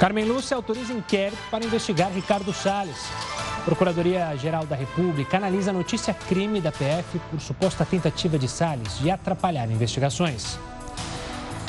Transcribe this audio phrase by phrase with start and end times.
[0.00, 2.96] Carmen Lúcia autoriza inquérito para investigar Ricardo Salles.
[3.66, 9.10] Procuradoria-Geral da República analisa a notícia crime da PF por suposta tentativa de Salles de
[9.10, 10.58] atrapalhar investigações.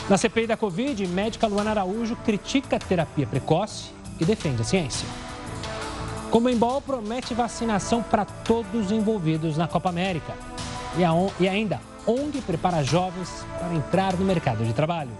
[0.10, 5.06] Na CPI da Covid, médica Luana Araújo critica a terapia precoce e defende a ciência.
[6.30, 10.32] Comembol promete vacinação para todos os envolvidos na Copa América.
[10.98, 15.12] E, a, e ainda, ONG prepara jovens para entrar no mercado de trabalho.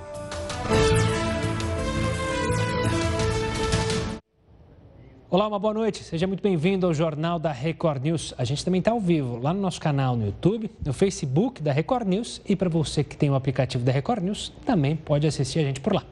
[5.34, 6.04] Olá, uma boa noite.
[6.04, 8.34] Seja muito bem-vindo ao Jornal da Record News.
[8.38, 11.72] A gente também está ao vivo lá no nosso canal no YouTube, no Facebook da
[11.72, 15.60] Record News e para você que tem o aplicativo da Record News, também pode assistir
[15.60, 16.04] a gente por lá.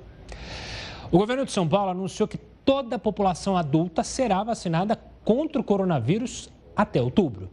[1.11, 5.65] O governo de São Paulo anunciou que toda a população adulta será vacinada contra o
[5.65, 7.49] coronavírus até outubro.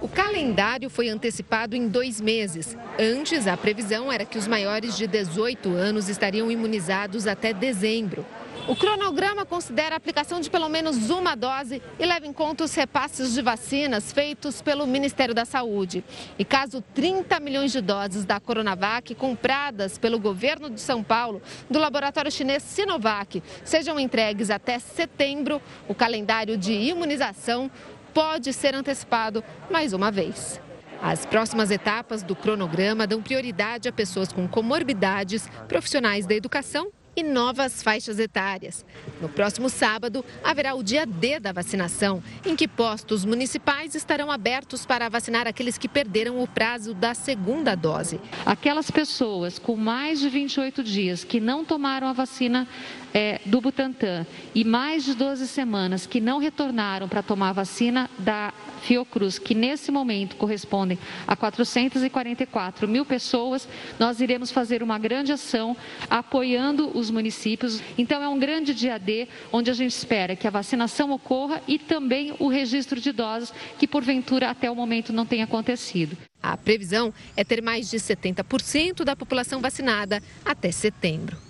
[0.00, 2.78] O calendário foi antecipado em dois meses.
[3.00, 8.24] Antes, a previsão era que os maiores de 18 anos estariam imunizados até dezembro.
[8.68, 12.74] O cronograma considera a aplicação de pelo menos uma dose e leva em conta os
[12.74, 16.02] repasses de vacinas feitos pelo Ministério da Saúde.
[16.36, 21.40] E caso 30 milhões de doses da Coronavac compradas pelo governo de São Paulo
[21.70, 27.70] do laboratório chinês Sinovac sejam entregues até setembro, o calendário de imunização
[28.12, 30.60] pode ser antecipado mais uma vez.
[31.00, 37.22] As próximas etapas do cronograma dão prioridade a pessoas com comorbidades, profissionais da educação e
[37.22, 38.84] novas faixas etárias.
[39.20, 44.84] No próximo sábado, haverá o dia D da vacinação, em que postos municipais estarão abertos
[44.84, 48.20] para vacinar aqueles que perderam o prazo da segunda dose.
[48.44, 52.68] Aquelas pessoas com mais de 28 dias que não tomaram a vacina
[53.14, 58.10] é, do Butantan e mais de 12 semanas que não retornaram para tomar a vacina
[58.18, 63.68] da Fiocruz, que nesse momento correspondem a 444 mil pessoas,
[63.98, 65.76] nós iremos fazer uma grande ação
[66.08, 67.82] apoiando os municípios.
[67.96, 71.78] Então, é um grande dia D, onde a gente espera que a vacinação ocorra e
[71.78, 76.16] também o registro de doses, que porventura até o momento não tenha acontecido.
[76.42, 81.45] A previsão é ter mais de 70% da população vacinada até setembro.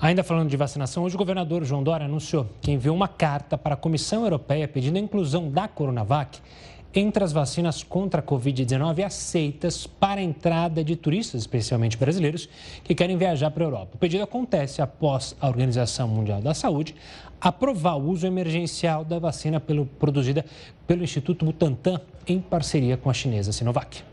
[0.00, 3.74] Ainda falando de vacinação, hoje o governador João Dória anunciou que enviou uma carta para
[3.74, 6.38] a Comissão Europeia pedindo a inclusão da Coronavac
[6.94, 12.48] entre as vacinas contra a Covid-19 aceitas para a entrada de turistas, especialmente brasileiros,
[12.84, 13.90] que querem viajar para a Europa.
[13.94, 16.94] O pedido acontece após a Organização Mundial da Saúde
[17.40, 20.44] aprovar o uso emergencial da vacina pelo, produzida
[20.86, 24.04] pelo Instituto Butantan em parceria com a chinesa Sinovac.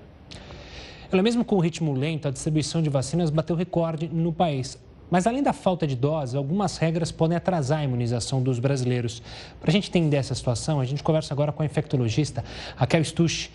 [1.11, 4.83] Ela mesmo com o ritmo lento, a distribuição de vacinas bateu recorde no país.
[5.09, 9.21] Mas além da falta de doses, algumas regras podem atrasar a imunização dos brasileiros.
[9.59, 12.43] Para a gente entender essa situação, a gente conversa agora com a infectologista
[12.75, 13.49] Raquel Stusch.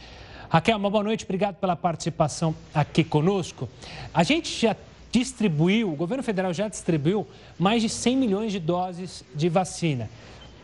[0.49, 3.69] Raquel, uma boa noite, obrigado pela participação aqui conosco.
[4.13, 4.77] A gente já
[5.13, 7.27] distribuiu, o governo federal já distribuiu
[7.59, 10.09] mais de 100 milhões de doses de vacina.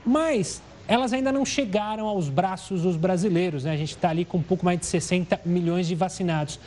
[0.04, 3.72] Mas elas ainda não chegaram aos braços dos brasileiros, né?
[3.72, 6.60] A gente está ali com um pouco mais de 60 milhões de vacinados.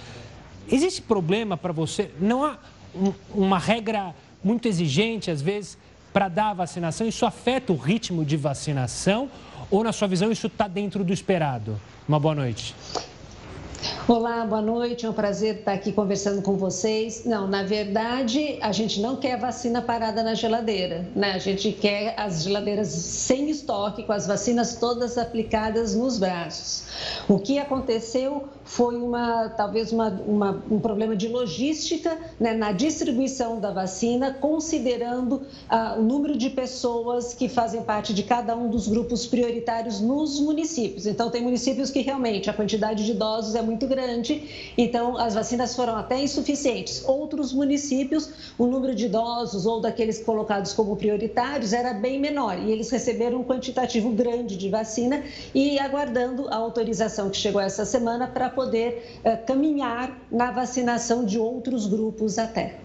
[0.69, 2.11] Existe problema para você?
[2.19, 2.57] Não há
[2.95, 4.13] um, uma regra
[4.43, 5.77] muito exigente, às vezes,
[6.11, 7.07] para dar a vacinação?
[7.07, 9.29] Isso afeta o ritmo de vacinação
[9.71, 11.79] ou, na sua visão, isso está dentro do esperado?
[12.07, 12.75] Uma boa noite.
[14.07, 15.05] Olá, boa noite.
[15.05, 17.23] É um prazer estar aqui conversando com vocês.
[17.25, 21.33] Não, na verdade, a gente não quer vacina parada na geladeira, né?
[21.33, 26.85] A gente quer as geladeiras sem estoque, com as vacinas todas aplicadas nos braços.
[27.27, 33.59] O que aconteceu foi uma, talvez uma, uma, um problema de logística né, na distribuição
[33.59, 38.87] da vacina, considerando ah, o número de pessoas que fazem parte de cada um dos
[38.87, 41.07] grupos prioritários nos municípios.
[41.07, 45.75] Então, tem municípios que realmente a quantidade de idosos é muito grande, então as vacinas
[45.75, 47.03] foram até insuficientes.
[47.07, 52.71] Outros municípios, o número de idosos ou daqueles colocados como prioritários era bem menor e
[52.71, 55.23] eles receberam um quantitativo grande de vacina
[55.55, 61.39] e aguardando a autorização que chegou essa semana para poder uh, caminhar na vacinação de
[61.39, 62.75] outros grupos até.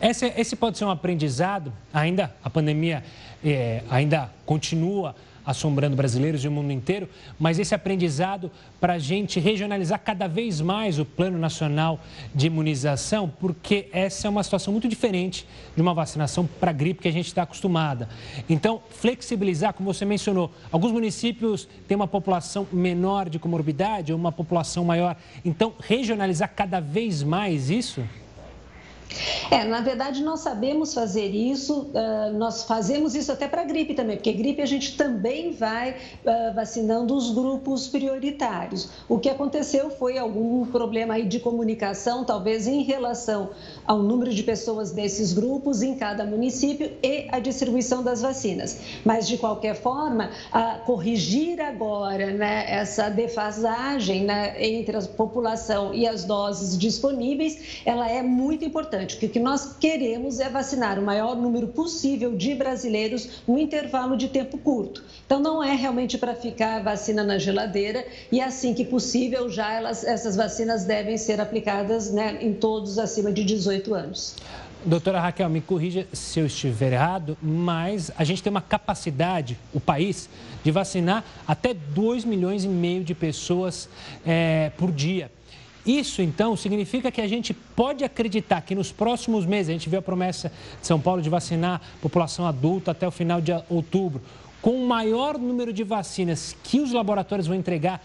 [0.00, 3.02] Esse, esse pode ser um aprendizado, ainda a pandemia
[3.42, 7.08] é, ainda continua assombrando brasileiros e o mundo inteiro,
[7.38, 8.50] mas esse aprendizado
[8.80, 12.00] para a gente regionalizar cada vez mais o Plano Nacional
[12.34, 17.08] de Imunização, porque essa é uma situação muito diferente de uma vacinação para gripe que
[17.08, 18.08] a gente está acostumada.
[18.48, 24.32] Então, flexibilizar, como você mencionou, alguns municípios têm uma população menor de comorbidade ou uma
[24.32, 25.16] população maior.
[25.44, 28.02] Então, regionalizar cada vez mais isso?
[29.50, 34.16] É, na verdade, nós sabemos fazer isso, uh, nós fazemos isso até para gripe também,
[34.16, 38.88] porque gripe a gente também vai uh, vacinando os grupos prioritários.
[39.08, 43.50] O que aconteceu foi algum problema aí de comunicação, talvez em relação
[43.86, 48.80] ao número de pessoas desses grupos em cada município e a distribuição das vacinas.
[49.04, 50.30] Mas, de qualquer forma,
[50.84, 58.22] corrigir agora né, essa defasagem né, entre a população e as doses disponíveis, ela é
[58.22, 63.42] muito importante, porque o que nós queremos é vacinar o maior número possível de brasileiros
[63.46, 65.04] no intervalo de tempo curto.
[65.26, 69.74] Então, não é realmente para ficar a vacina na geladeira e, assim que possível, já
[69.74, 74.36] elas, essas vacinas devem ser aplicadas né, em todos acima de 18 18 anos.
[74.84, 79.80] Doutora Raquel, me corrija se eu estiver errado, mas a gente tem uma capacidade, o
[79.80, 80.28] país,
[80.62, 83.88] de vacinar até 2 milhões e meio de pessoas
[84.24, 85.30] é, por dia.
[85.86, 90.00] Isso, então, significa que a gente pode acreditar que nos próximos meses, a gente viu
[90.00, 90.50] a promessa
[90.80, 94.20] de São Paulo de vacinar a população adulta até o final de outubro,
[94.60, 98.02] com o maior número de vacinas que os laboratórios vão entregar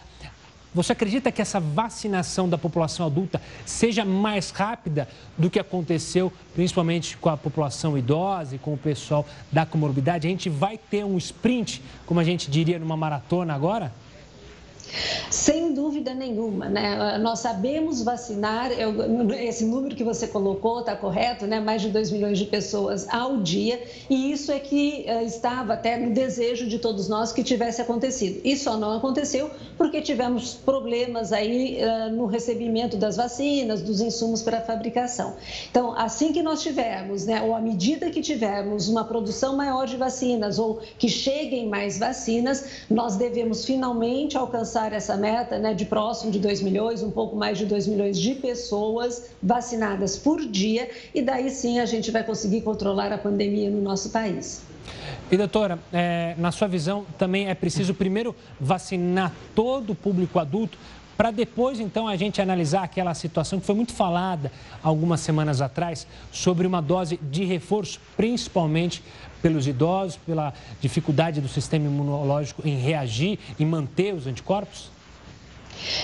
[0.74, 5.08] você acredita que essa vacinação da população adulta seja mais rápida
[5.38, 10.28] do que aconteceu, principalmente com a população idosa e com o pessoal da comorbidade?
[10.28, 13.92] A gente vai ter um sprint, como a gente diria numa maratona agora?
[15.30, 17.18] Sem dúvida nenhuma, né?
[17.18, 18.70] Nós sabemos vacinar,
[19.40, 21.60] esse número que você colocou está correto, né?
[21.60, 25.98] Mais de 2 milhões de pessoas ao dia, e isso é que eh, estava até
[25.98, 28.42] no desejo de todos nós que tivesse acontecido.
[28.44, 34.42] E só não aconteceu porque tivemos problemas aí eh, no recebimento das vacinas, dos insumos
[34.42, 35.36] para a fabricação.
[35.70, 39.98] Então, assim que nós tivermos, né, ou à medida que tivermos uma produção maior de
[39.98, 45.86] vacinas ou que cheguem mais vacinas, nós devemos finalmente alcançar alcançar essa meta né, de
[45.86, 50.90] próximo de 2 milhões, um pouco mais de 2 milhões de pessoas vacinadas por dia,
[51.14, 54.64] e daí sim a gente vai conseguir controlar a pandemia no nosso país.
[55.32, 60.78] E doutora, é, na sua visão, também é preciso primeiro vacinar todo o público adulto
[61.16, 64.52] para depois então a gente analisar aquela situação que foi muito falada
[64.82, 69.04] algumas semanas atrás sobre uma dose de reforço, principalmente
[69.42, 74.90] pelos idosos, pela dificuldade do sistema imunológico em reagir e manter os anticorpos?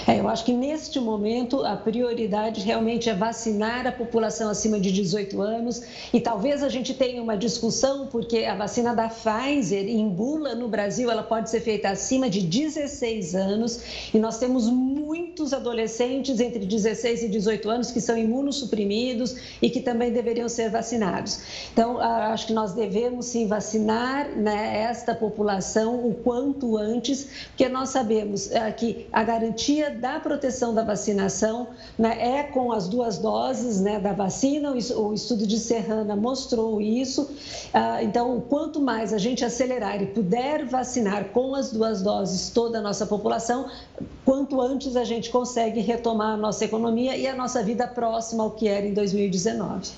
[0.08, 4.90] É, eu acho que neste momento a prioridade realmente é vacinar a população acima de
[4.90, 5.82] 18 anos
[6.14, 10.70] e talvez a gente tenha uma discussão porque a vacina da Pfizer em bula no
[10.70, 13.82] Brasil ela pode ser feita acima de 16 anos
[14.14, 19.82] e nós temos muitos adolescentes entre 16 e 18 anos que são imunossuprimidos e que
[19.82, 21.68] também deveriam ser vacinados.
[21.74, 27.90] Então acho que nós devemos sim vacinar né, esta população o quanto antes, porque nós
[27.90, 31.68] sabemos é, que a garantia da proteção da vacinação
[31.98, 34.72] né, é com as duas doses né, da vacina.
[34.72, 37.30] O estudo de Serrana mostrou isso.
[37.74, 42.80] Ah, então, quanto mais a gente acelerar e puder vacinar com as duas doses toda
[42.80, 43.70] a nossa população,
[44.24, 48.52] quanto antes a gente consegue retomar a nossa economia e a nossa vida próxima ao
[48.52, 49.92] que era em 2019.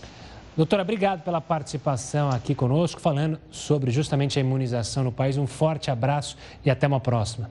[0.55, 5.37] Doutora, obrigado pela participação aqui conosco, falando sobre justamente a imunização no país.
[5.37, 6.35] Um forte abraço
[6.65, 7.49] e até uma próxima.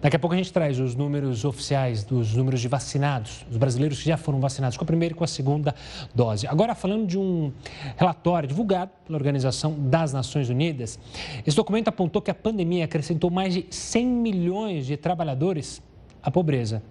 [0.00, 3.98] Daqui a pouco a gente traz os números oficiais dos números de vacinados, os brasileiros
[4.02, 5.74] que já foram vacinados com a primeira e com a segunda
[6.14, 6.46] dose.
[6.46, 7.50] Agora, falando de um
[7.96, 10.98] relatório divulgado pela Organização das Nações Unidas,
[11.46, 15.82] esse documento apontou que a pandemia acrescentou mais de 100 milhões de trabalhadores
[16.22, 16.82] à pobreza.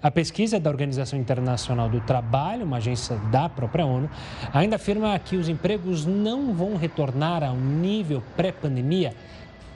[0.00, 4.08] A pesquisa da Organização Internacional do Trabalho, uma agência da própria ONU,
[4.52, 9.12] ainda afirma que os empregos não vão retornar ao nível pré-pandemia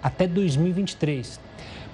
[0.00, 1.40] até 2023.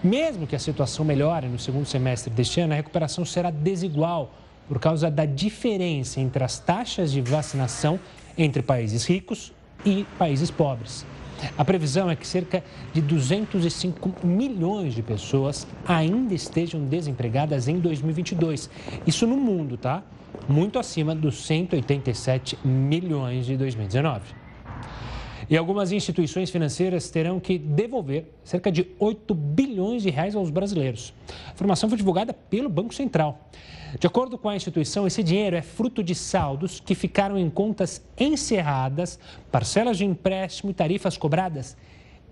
[0.05, 4.35] Mesmo que a situação melhore no segundo semestre deste ano, a recuperação será desigual
[4.69, 7.99] por causa da diferença entre as taxas de vacinação
[8.37, 9.51] entre países ricos
[9.83, 11.07] e países pobres.
[11.57, 18.69] A previsão é que cerca de 205 milhões de pessoas ainda estejam desempregadas em 2022.
[19.07, 20.03] Isso no mundo, tá?
[20.47, 24.44] Muito acima dos 187 milhões de 2019.
[25.49, 31.13] E algumas instituições financeiras terão que devolver cerca de 8 bilhões de reais aos brasileiros.
[31.49, 33.49] A informação foi divulgada pelo Banco Central.
[33.99, 38.03] De acordo com a instituição, esse dinheiro é fruto de saldos que ficaram em contas
[38.19, 39.19] encerradas,
[39.53, 41.77] parcelas de empréstimo e tarifas cobradas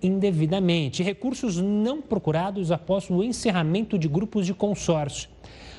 [0.02, 5.31] indevidamente, recursos não procurados após o encerramento de grupos de consórcio.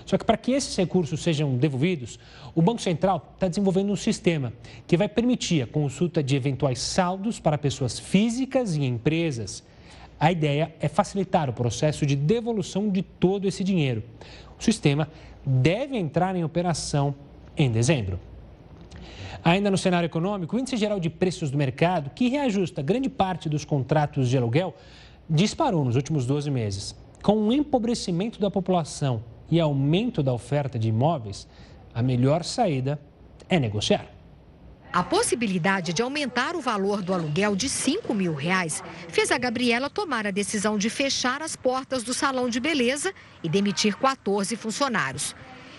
[0.05, 2.19] Só que para que esses recursos sejam devolvidos,
[2.53, 4.53] o Banco Central está desenvolvendo um sistema
[4.87, 9.63] que vai permitir a consulta de eventuais saldos para pessoas físicas e empresas.
[10.19, 14.03] A ideia é facilitar o processo de devolução de todo esse dinheiro.
[14.59, 15.09] O sistema
[15.45, 17.15] deve entrar em operação
[17.57, 18.19] em dezembro.
[19.43, 23.49] Ainda no cenário econômico, o índice geral de preços do mercado, que reajusta grande parte
[23.49, 24.73] dos contratos de aluguel,
[25.29, 26.95] disparou nos últimos 12 meses.
[27.21, 29.21] Com o empobrecimento da população
[29.53, 31.47] e aumento da oferta de imóveis,
[31.93, 32.99] a melhor saída
[33.47, 34.07] é negociar.
[34.91, 39.91] A possibilidade de aumentar o valor do aluguel de 5 mil reais fez a Gabriela
[39.91, 45.35] tomar a decisão de fechar as portas do salão de beleza e demitir 14 funcionários.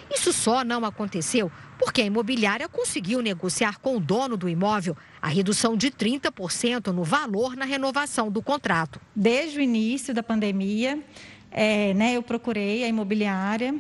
[0.09, 5.26] Isso só não aconteceu porque a imobiliária conseguiu negociar com o dono do imóvel a
[5.26, 9.00] redução de 30% no valor na renovação do contrato.
[9.16, 11.02] Desde o início da pandemia,
[11.54, 13.75] é, né, eu procurei a imobiliária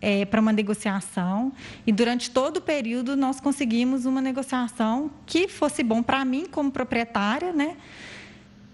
[0.00, 1.52] é, para uma negociação
[1.86, 6.70] e durante todo o período nós conseguimos uma negociação que fosse bom para mim como
[6.70, 7.76] proprietária, né?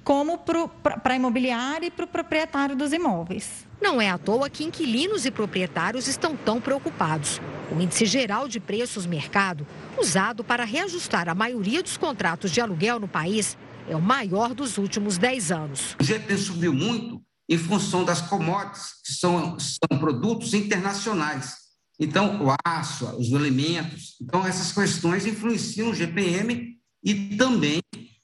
[0.06, 3.66] como para a imobiliária e para o proprietário dos imóveis.
[3.82, 7.40] Não é à toa que inquilinos e proprietários estão tão preocupados.
[7.76, 9.66] O índice geral de preços mercado,
[9.98, 13.58] usado para reajustar a maioria dos contratos de aluguel no país,
[13.88, 15.96] é o maior dos últimos 10 anos.
[16.00, 21.66] O GP subiu muito em função das commodities, que são, são produtos internacionais.
[21.98, 24.16] Então, o aço, os alimentos.
[24.20, 27.80] Então, essas questões influenciam o GPM e também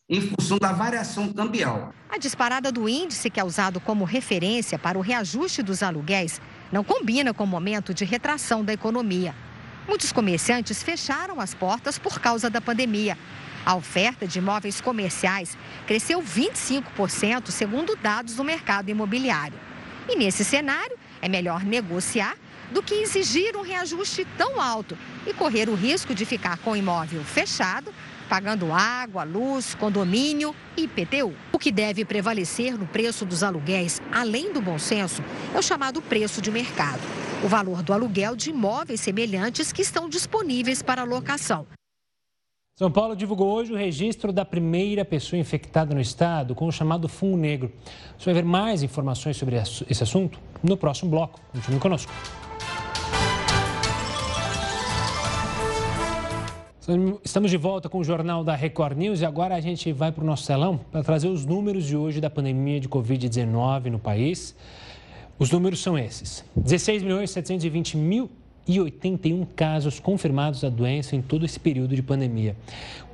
[0.09, 1.95] em função da variação cambial.
[2.11, 6.85] A disparada do índice, que é usado como referência para o reajuste dos aluguéis, não
[6.85, 9.35] combina com o momento de retração da economia.
[9.89, 13.17] Muitos comerciantes fecharam as portas por causa da pandemia.
[13.65, 19.59] A oferta de imóveis comerciais cresceu 25%, segundo dados do mercado imobiliário.
[20.09, 22.37] E nesse cenário, é melhor negociar
[22.73, 26.77] do que exigir um reajuste tão alto e correr o risco de ficar com o
[26.77, 27.95] imóvel fechado,
[28.29, 31.35] pagando água, luz, condomínio e IPTU.
[31.53, 35.23] O que deve prevalecer no preço dos aluguéis, além do bom senso,
[35.55, 37.03] é o chamado preço de mercado.
[37.45, 41.67] O valor do aluguel de imóveis semelhantes que estão disponíveis para locação.
[42.83, 47.09] São Paulo divulgou hoje o registro da primeira pessoa infectada no estado com o chamado
[47.09, 47.71] fungo negro.
[48.19, 51.39] Você vai ver mais informações sobre esse assunto no próximo bloco.
[51.53, 52.13] Continue conosco.
[57.23, 60.25] Estamos de volta com o Jornal da Record News e agora a gente vai para
[60.25, 64.57] o nosso salão para trazer os números de hoje da pandemia de Covid-19 no país.
[65.39, 68.29] Os números são esses: 16 milhões 720 mil
[68.67, 72.55] e 81 casos confirmados da doença em todo esse período de pandemia.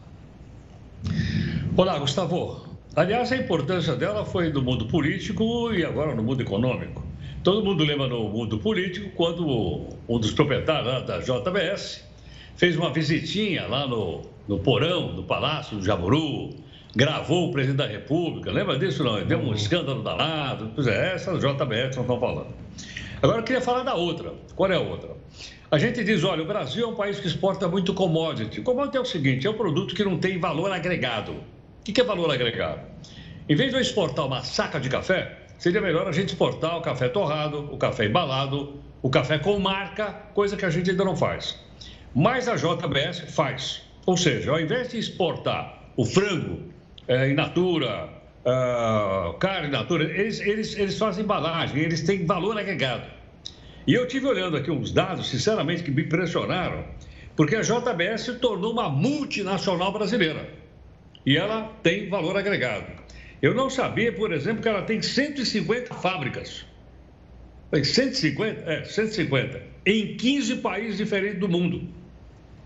[1.75, 2.74] Olá, Gustavo.
[2.95, 7.03] Aliás, a importância dela foi no mundo político e agora no mundo econômico.
[7.43, 12.07] Todo mundo lembra no mundo político quando um dos proprietários da JBS
[12.55, 16.55] fez uma visitinha lá no, no porão do Palácio do Jaburu,
[16.95, 18.49] gravou o presidente da República.
[18.49, 19.03] Lembra disso?
[19.03, 19.21] Não?
[19.25, 20.71] Deu um escândalo danado.
[20.73, 22.47] Pois é, essa JBS não estão falando.
[23.21, 24.33] Agora eu queria falar da outra.
[24.55, 25.09] Qual é a outra?
[25.69, 28.61] A gente diz, olha, o Brasil é um país que exporta muito commodity.
[28.61, 31.35] Commodity é o seguinte, é um produto que não tem valor agregado.
[31.87, 32.81] O que é valor agregado?
[33.47, 36.81] Em vez de eu exportar uma saca de café, seria melhor a gente exportar o
[36.81, 41.15] café torrado, o café embalado, o café com marca, coisa que a gente ainda não
[41.15, 41.59] faz.
[42.15, 43.83] Mas a JBS faz.
[44.07, 46.63] Ou seja, ao invés de exportar o frango
[47.07, 48.09] é, in natura,
[48.45, 53.05] uh, carne in natura, eles, eles, eles fazem embalagem, eles têm valor agregado.
[53.85, 56.83] E eu tive olhando aqui uns dados, sinceramente, que me impressionaram,
[57.35, 60.64] porque a JBS se tornou uma multinacional brasileira
[61.25, 62.85] e ela tem valor agregado.
[63.41, 66.65] Eu não sabia, por exemplo, que ela tem 150 fábricas.
[67.71, 68.71] Tem 150?
[68.71, 69.61] É, 150.
[69.85, 71.87] Em 15 países diferentes do mundo.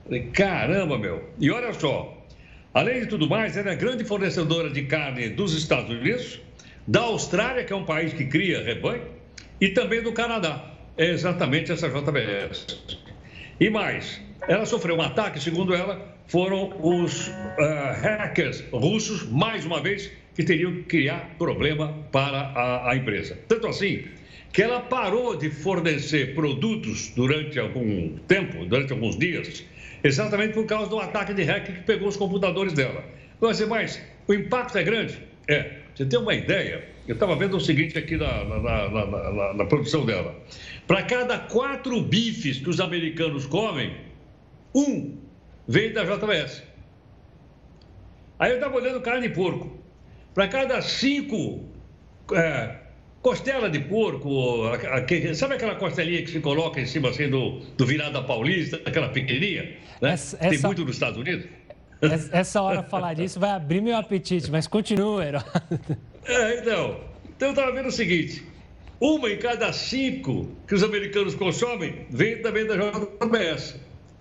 [0.03, 1.29] Falei, caramba, meu.
[1.39, 2.25] E olha só,
[2.73, 6.39] além de tudo mais, ela é grande fornecedora de carne dos Estados Unidos,
[6.87, 9.03] da Austrália, que é um país que cria rebanho,
[9.59, 10.73] e também do Canadá.
[10.97, 12.77] é exatamente essa JBS.
[13.59, 17.31] E mais, ela sofreu um ataque, segundo ela, foram os uh,
[18.01, 23.37] hackers russos, mais uma vez, que teriam que criar problema para a, a empresa.
[23.47, 24.05] Tanto assim
[24.51, 29.63] que ela parou de fornecer produtos durante algum tempo, durante alguns dias,
[30.03, 33.03] exatamente por causa do ataque de hacker que pegou os computadores dela.
[33.39, 35.19] Mas, mas o impacto é grande?
[35.47, 35.79] É.
[35.93, 36.87] Você tem uma ideia?
[37.07, 40.33] Eu estava vendo o seguinte aqui na, na, na, na produção dela.
[40.87, 43.93] Para cada quatro bifes que os americanos comem,
[44.73, 45.17] um
[45.67, 46.63] vem da JBS.
[48.37, 49.77] Aí eu estava olhando carne de porco.
[50.33, 51.65] Para cada cinco
[52.33, 52.75] é,
[53.21, 54.63] costela de porco,
[55.35, 59.77] sabe aquela costelinha que se coloca em cima assim, do, do virada paulista, aquela pequenininha?
[60.01, 60.13] Né?
[60.13, 60.67] Essa, Tem essa...
[60.67, 61.45] muito nos Estados Unidos.
[62.31, 65.43] Essa hora falar disso vai abrir meu apetite, mas continua, Herói.
[66.25, 67.01] É, então.
[67.25, 68.43] Então eu estava vendo o seguinte:
[68.99, 73.79] uma em cada cinco que os americanos consomem vem também da JBS.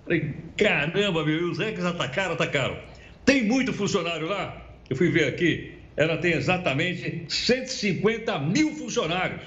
[0.09, 2.79] Falei, caramba, meu, os recs atacaram, atacaram.
[3.27, 4.57] Tem muito funcionário lá?
[4.89, 9.43] Eu fui ver aqui, ela tem exatamente 150 mil funcionários.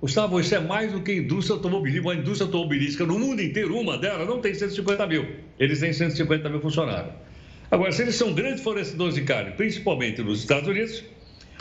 [0.00, 2.08] Gustavo, isso é mais do que a indústria automobilística.
[2.08, 5.26] Uma indústria automobilística no mundo inteiro, uma delas, não tem 150 mil.
[5.58, 7.12] Eles têm 150 mil funcionários.
[7.70, 11.04] Agora, se eles são grandes fornecedores de carne, principalmente nos Estados Unidos,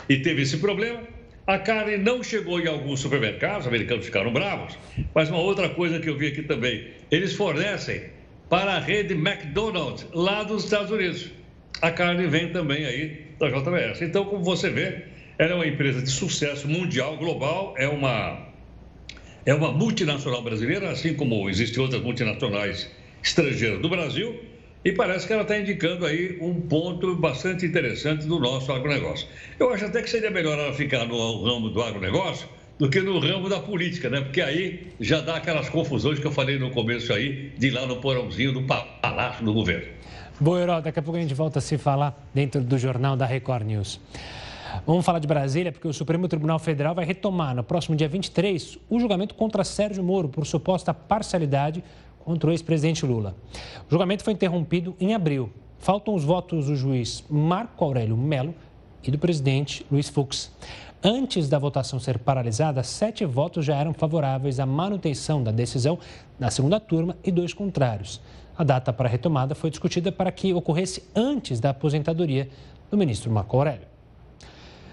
[0.08, 1.02] e teve esse problema,
[1.48, 4.78] a carne não chegou em alguns supermercados, os americanos ficaram bravos,
[5.16, 8.04] mas uma outra coisa que eu vi aqui também, eles fornecem
[8.50, 11.32] para a rede McDonald's lá dos Estados Unidos.
[11.82, 14.02] A carne vem também aí da JBS.
[14.02, 15.04] Então, como você vê,
[15.38, 18.46] ela é uma empresa de sucesso mundial, global, é uma,
[19.46, 22.92] é uma multinacional brasileira, assim como existem outras multinacionais
[23.24, 24.38] estrangeiras do Brasil,
[24.84, 29.28] e parece que ela está indicando aí um ponto bastante interessante do nosso agronegócio.
[29.60, 32.48] Eu acho até que seria melhor ela ficar no ramo do agronegócio
[32.80, 34.22] do que no ramo da política, né?
[34.22, 37.98] Porque aí já dá aquelas confusões que eu falei no começo aí, de lá no
[37.98, 39.88] porãozinho do palácio do governo.
[40.40, 43.26] Boa, Herói, daqui a pouco a gente volta a se falar dentro do jornal da
[43.26, 44.00] Record News.
[44.86, 48.78] Vamos falar de Brasília, porque o Supremo Tribunal Federal vai retomar no próximo dia 23
[48.90, 51.84] o julgamento contra Sérgio Moro por suposta parcialidade
[52.28, 53.38] contra o ex-presidente Lula.
[53.88, 55.50] O julgamento foi interrompido em abril.
[55.80, 58.54] Faltam os votos do juiz Marco Aurélio Melo
[59.02, 60.52] e do presidente Luiz Fux.
[61.02, 65.98] Antes da votação ser paralisada, sete votos já eram favoráveis à manutenção da decisão
[66.38, 68.20] na segunda turma e dois contrários.
[68.58, 72.50] A data para a retomada foi discutida para que ocorresse antes da aposentadoria
[72.92, 73.88] do ministro Marco Aurélio.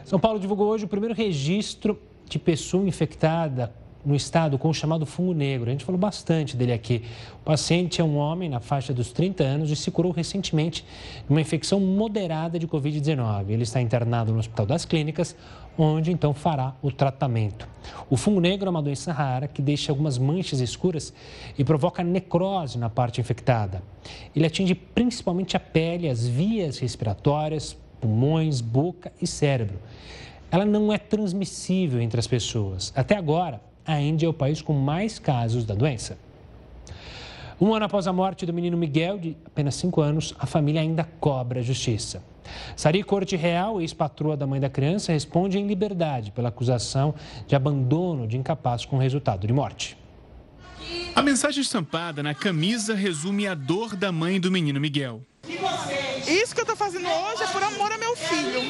[0.05, 3.73] São Paulo divulgou hoje o primeiro registro de pessoa infectada
[4.05, 5.69] no estado com o chamado fungo negro.
[5.69, 7.03] A gente falou bastante dele aqui.
[7.41, 10.85] O paciente é um homem na faixa dos 30 anos e se curou recentemente
[11.27, 13.51] de uma infecção moderada de Covid-19.
[13.51, 15.35] Ele está internado no Hospital das Clínicas,
[15.77, 17.69] onde então fará o tratamento.
[18.09, 21.13] O fungo negro é uma doença rara que deixa algumas manchas escuras
[21.59, 23.83] e provoca necrose na parte infectada.
[24.35, 29.79] Ele atinge principalmente a pele, as vias respiratórias, pulmões, boca e cérebro.
[30.51, 32.93] Ela não é transmissível entre as pessoas.
[32.95, 36.19] Até agora, a Índia é o país com mais casos da doença.
[37.61, 41.05] Um ano após a morte do menino Miguel, de apenas 5 anos, a família ainda
[41.21, 42.23] cobra justiça.
[42.77, 47.15] Sari Corte Real, ex-patroa da mãe da criança, responde em liberdade pela acusação
[47.47, 49.97] de abandono de incapaz com resultado de morte.
[51.15, 55.23] A mensagem estampada na camisa resume a dor da mãe do menino Miguel.
[56.27, 58.61] Isso que eu estou fazendo hoje é por amor a meu filho.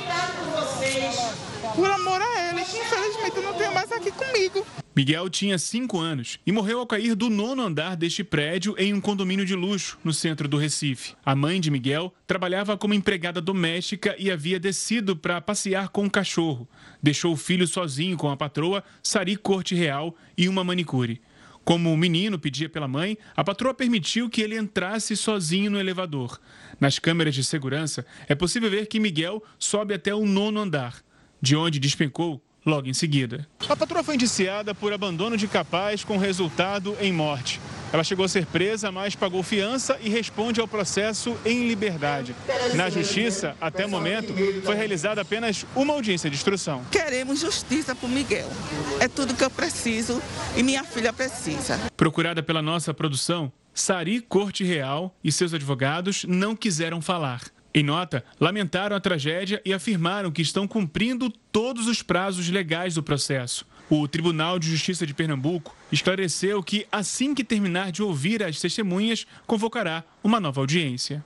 [1.75, 4.67] Por amor a ele, que infelizmente eu não tenho mais aqui comigo.
[4.95, 9.01] Miguel tinha 5 anos e morreu ao cair do nono andar deste prédio em um
[9.01, 11.15] condomínio de luxo no centro do Recife.
[11.25, 16.05] A mãe de Miguel trabalhava como empregada doméstica e havia descido para passear com o
[16.05, 16.69] um cachorro.
[17.03, 21.21] Deixou o filho sozinho com a patroa, Sari Corte Real e uma manicure.
[21.65, 26.39] Como o menino pedia pela mãe, a patroa permitiu que ele entrasse sozinho no elevador.
[26.79, 31.03] Nas câmeras de segurança, é possível ver que Miguel sobe até o nono andar,
[31.41, 33.47] de onde despencou logo em seguida.
[33.69, 37.61] A patroa foi indiciada por abandono de capaz com resultado em morte.
[37.93, 42.35] Ela chegou a ser presa, mas pagou fiança e responde ao processo em liberdade.
[42.75, 46.85] Na justiça, até o momento, foi realizada apenas uma audiência de instrução.
[46.91, 48.51] Queremos justiça para o Miguel.
[48.99, 50.21] É tudo que eu preciso
[50.57, 51.79] e minha filha precisa.
[51.97, 57.54] Procurada pela nossa produção, Sari Corte Real e seus advogados não quiseram falar.
[57.77, 63.03] Em nota, lamentaram a tragédia e afirmaram que estão cumprindo todos os prazos legais do
[63.03, 63.67] processo.
[63.91, 69.27] O Tribunal de Justiça de Pernambuco esclareceu que, assim que terminar de ouvir as testemunhas,
[69.45, 71.25] convocará uma nova audiência.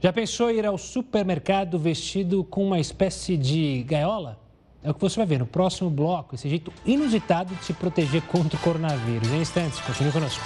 [0.00, 4.38] Já pensou ir ao supermercado vestido com uma espécie de gaiola?
[4.82, 8.20] É o que você vai ver no próximo bloco, esse jeito inusitado de se proteger
[8.22, 9.28] contra o coronavírus.
[9.30, 10.44] Em instantes, continue conosco.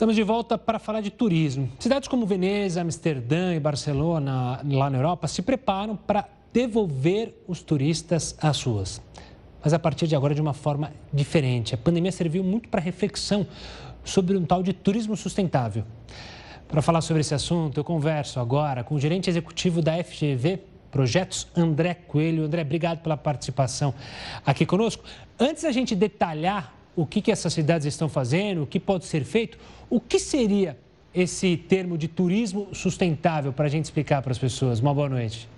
[0.00, 1.70] Estamos de volta para falar de turismo.
[1.78, 8.34] Cidades como Veneza, Amsterdã e Barcelona, lá na Europa, se preparam para devolver os turistas
[8.40, 9.02] às ruas.
[9.62, 11.74] Mas a partir de agora, de uma forma diferente.
[11.74, 13.46] A pandemia serviu muito para reflexão
[14.02, 15.84] sobre um tal de turismo sustentável.
[16.66, 21.46] Para falar sobre esse assunto, eu converso agora com o gerente executivo da FGV Projetos,
[21.54, 22.44] André Coelho.
[22.44, 23.92] André, obrigado pela participação
[24.46, 25.04] aqui conosco.
[25.38, 29.24] Antes da gente detalhar o que, que essas cidades estão fazendo, o que pode ser
[29.24, 29.58] feito,
[29.88, 30.76] o que seria
[31.14, 34.80] esse termo de turismo sustentável para a gente explicar para as pessoas?
[34.80, 35.48] Uma boa noite.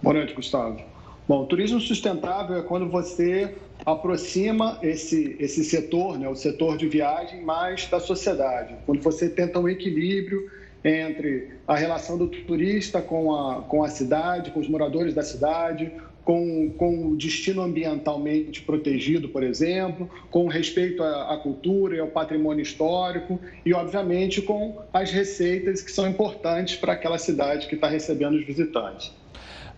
[0.00, 0.80] Boa noite, Gustavo.
[1.26, 7.42] Bom, turismo sustentável é quando você aproxima esse, esse setor, né, o setor de viagem,
[7.42, 8.76] mais da sociedade.
[8.86, 10.48] Quando você tenta um equilíbrio
[10.84, 15.92] entre a relação do turista com a, com a cidade, com os moradores da cidade,
[16.28, 22.08] com, com o destino ambientalmente protegido, por exemplo, com respeito à, à cultura e ao
[22.08, 27.88] patrimônio histórico e, obviamente, com as receitas que são importantes para aquela cidade que está
[27.88, 29.10] recebendo os visitantes.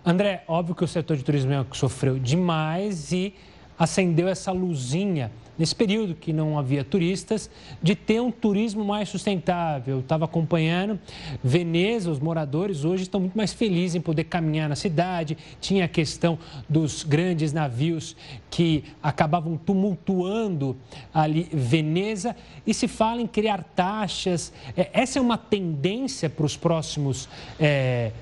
[0.05, 3.33] André, óbvio que o setor de turismo é sofreu demais e
[3.79, 7.51] acendeu essa luzinha nesse período que não havia turistas,
[7.83, 10.01] de ter um turismo mais sustentável.
[10.01, 10.99] Estava acompanhando
[11.45, 15.37] Veneza, os moradores hoje estão muito mais felizes em poder caminhar na cidade.
[15.61, 18.17] Tinha a questão dos grandes navios
[18.51, 20.75] que acabavam tumultuando
[21.13, 22.35] ali Veneza
[22.67, 24.55] e se fala em criar taxas.
[24.75, 28.13] É, essa é uma tendência para os próximos é,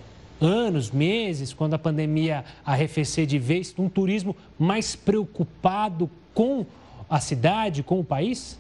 [0.40, 6.66] anos, meses, quando a pandemia arrefecer de vez, um turismo mais preocupado com
[7.08, 8.58] a cidade, com o país?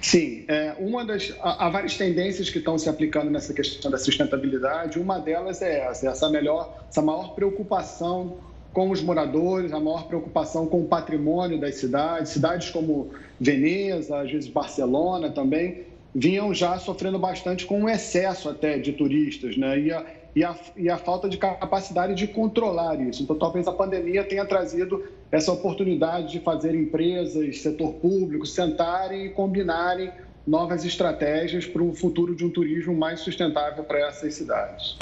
[0.00, 4.98] Sim, é, uma das, há várias tendências que estão se aplicando nessa questão da sustentabilidade.
[4.98, 8.38] Uma delas é essa, essa melhor, essa maior preocupação
[8.72, 12.32] com os moradores, a maior preocupação com o patrimônio das cidades.
[12.32, 15.82] Cidades como Veneza, às vezes Barcelona também,
[16.14, 19.78] vinham já sofrendo bastante com o excesso até de turistas, né?
[19.78, 23.22] E a, e a, e a falta de capacidade de controlar isso.
[23.22, 29.28] Então, talvez a pandemia tenha trazido essa oportunidade de fazer empresas, setor público, sentarem e
[29.30, 30.10] combinarem
[30.46, 34.96] novas estratégias para o futuro de um turismo mais sustentável para essas cidades.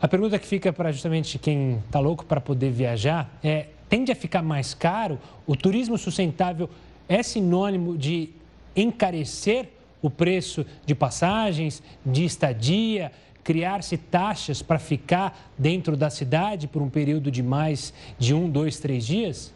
[0.00, 4.16] A pergunta que fica para justamente quem está louco para poder viajar é: tende a
[4.16, 5.18] ficar mais caro?
[5.46, 6.68] O turismo sustentável
[7.08, 8.30] é sinônimo de
[8.76, 9.68] encarecer
[10.02, 13.10] o preço de passagens, de estadia,
[13.44, 18.80] criar-se taxas para ficar dentro da cidade por um período de mais de um, dois,
[18.80, 19.52] três dias?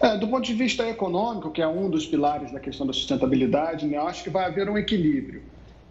[0.00, 3.86] É, do ponto de vista econômico, que é um dos pilares da questão da sustentabilidade,
[3.86, 5.42] né, eu acho que vai haver um equilíbrio.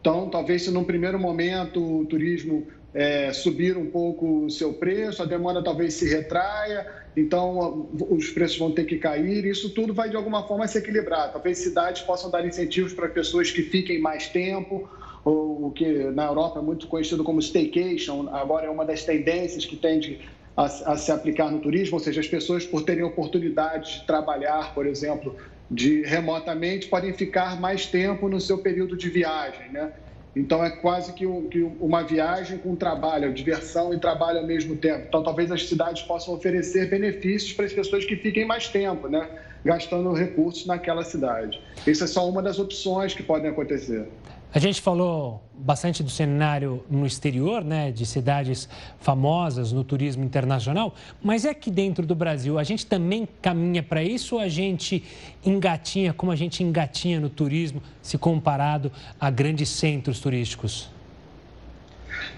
[0.01, 5.21] Então, talvez se num primeiro momento o turismo é, subir um pouco o seu preço,
[5.21, 6.85] a demanda talvez se retraia,
[7.17, 9.43] então os preços vão ter que cair.
[9.45, 11.31] Isso tudo vai de alguma forma se equilibrar.
[11.31, 14.87] Talvez cidades possam dar incentivos para pessoas que fiquem mais tempo,
[15.25, 19.75] o que na Europa é muito conhecido como staycation, agora é uma das tendências que
[19.75, 20.19] tende
[20.55, 24.73] a, a, se aplicar no turismo, ou seja, as pessoas, por terem oportunidade de trabalhar,
[24.73, 25.35] por exemplo,
[25.69, 29.91] de remotamente, podem ficar mais tempo no seu período de viagem, né?
[30.35, 34.75] Então, é quase que, um, que uma viagem com trabalho, diversão e trabalho ao mesmo
[34.75, 35.05] tempo.
[35.07, 39.29] Então, talvez as cidades possam oferecer benefícios para as pessoas que fiquem mais tempo, né?
[39.63, 41.59] Gastando recursos naquela cidade.
[41.87, 44.07] Isso é só uma das opções que podem acontecer.
[44.55, 48.69] A gente falou bastante do cenário no exterior, né, de cidades
[49.01, 54.01] famosas no turismo internacional, mas é que dentro do Brasil a gente também caminha para
[54.01, 55.03] isso ou a gente
[55.45, 58.89] engatinha como a gente engatinha no turismo se comparado
[59.19, 60.89] a grandes centros turísticos?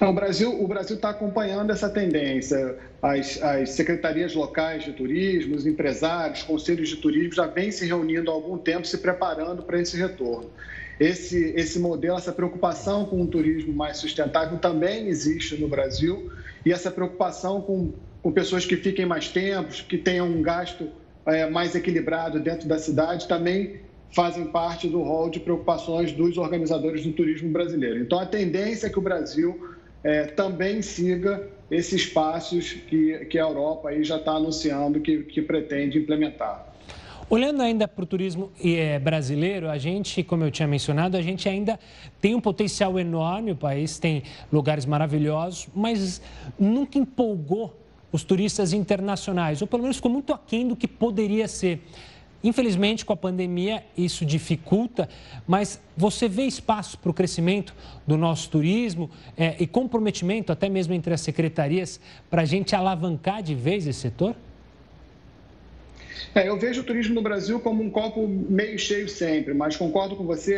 [0.02, 2.80] Não, o Brasil o Brasil está acompanhando essa tendência.
[3.00, 8.32] As, as, secretarias locais de turismo, os empresários, conselhos de turismo já vêm se reunindo
[8.32, 10.50] há algum tempo, se preparando para esse retorno
[11.00, 16.32] esse, esse modelo, essa preocupação com um turismo mais sustentável também existe no Brasil
[16.66, 20.90] e essa preocupação com, com pessoas que fiquem mais tempo, que tenham um gasto
[21.26, 23.82] é, mais equilibrado dentro da cidade também
[24.16, 28.00] fazem parte do rol de preocupações dos organizadores do turismo brasileiro.
[28.00, 33.44] Então, a tendência é que o Brasil é, também siga esses passos que, que a
[33.44, 36.67] Europa aí já está anunciando que, que pretende implementar.
[37.30, 41.50] Olhando ainda para o turismo é, brasileiro, a gente, como eu tinha mencionado, a gente
[41.50, 41.78] ainda
[42.22, 46.22] tem um potencial enorme, o país tem lugares maravilhosos, mas
[46.58, 47.78] nunca empolgou
[48.14, 51.82] os turistas internacionais, ou pelo menos ficou muito aquém do que poderia ser.
[52.42, 55.10] Infelizmente, com a pandemia, isso dificulta,
[55.46, 60.94] mas você vê espaço para o crescimento do nosso turismo é, e comprometimento, até mesmo
[60.94, 64.34] entre as secretarias, para a gente alavancar de vez esse setor?
[66.34, 70.16] É, eu vejo o turismo no Brasil como um copo meio cheio sempre, mas concordo
[70.16, 70.58] com você,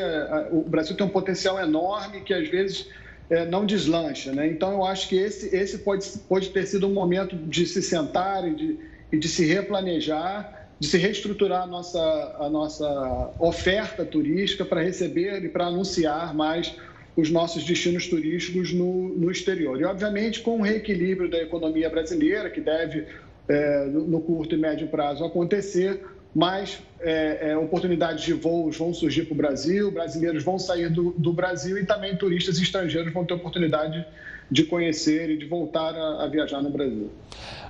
[0.52, 2.88] o Brasil tem um potencial enorme que às vezes
[3.30, 4.32] é, não deslancha.
[4.32, 4.48] Né?
[4.48, 8.48] Então, eu acho que esse, esse pode, pode ter sido um momento de se sentar
[8.48, 8.80] e de,
[9.12, 15.44] e de se replanejar de se reestruturar a nossa, a nossa oferta turística para receber
[15.44, 16.74] e para anunciar mais
[17.18, 19.80] os nossos destinos turísticos no, no exterior.
[19.80, 23.06] E, obviamente, com o reequilíbrio da economia brasileira, que deve,
[23.50, 29.24] é, no curto e médio prazo, acontecer, mais é, é, oportunidades de voos vão surgir
[29.24, 33.34] para o Brasil, brasileiros vão sair do, do, Brasil e também turistas estrangeiros vão ter
[33.34, 34.06] oportunidade
[34.52, 37.10] de conhecer e de voltar a, a viajar no Brasil.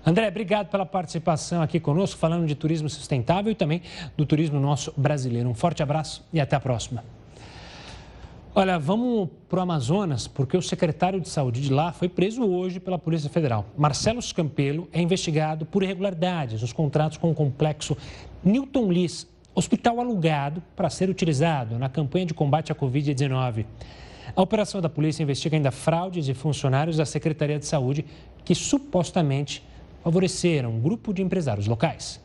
[0.05, 3.81] André, obrigado pela participação aqui conosco, falando de turismo sustentável e também
[4.17, 5.47] do turismo nosso brasileiro.
[5.47, 7.03] Um forte abraço e até a próxima.
[8.61, 12.77] Olha, vamos para o Amazonas, porque o secretário de saúde de lá foi preso hoje
[12.77, 13.65] pela Polícia Federal.
[13.77, 17.95] Marcelo Scampelo é investigado por irregularidades nos contratos com o complexo
[18.43, 23.65] Newton Liss, hospital alugado para ser utilizado na campanha de combate à Covid-19.
[24.35, 28.05] A operação da polícia investiga ainda fraudes de funcionários da Secretaria de Saúde
[28.43, 29.63] que supostamente
[30.03, 32.19] favoreceram um grupo de empresários locais.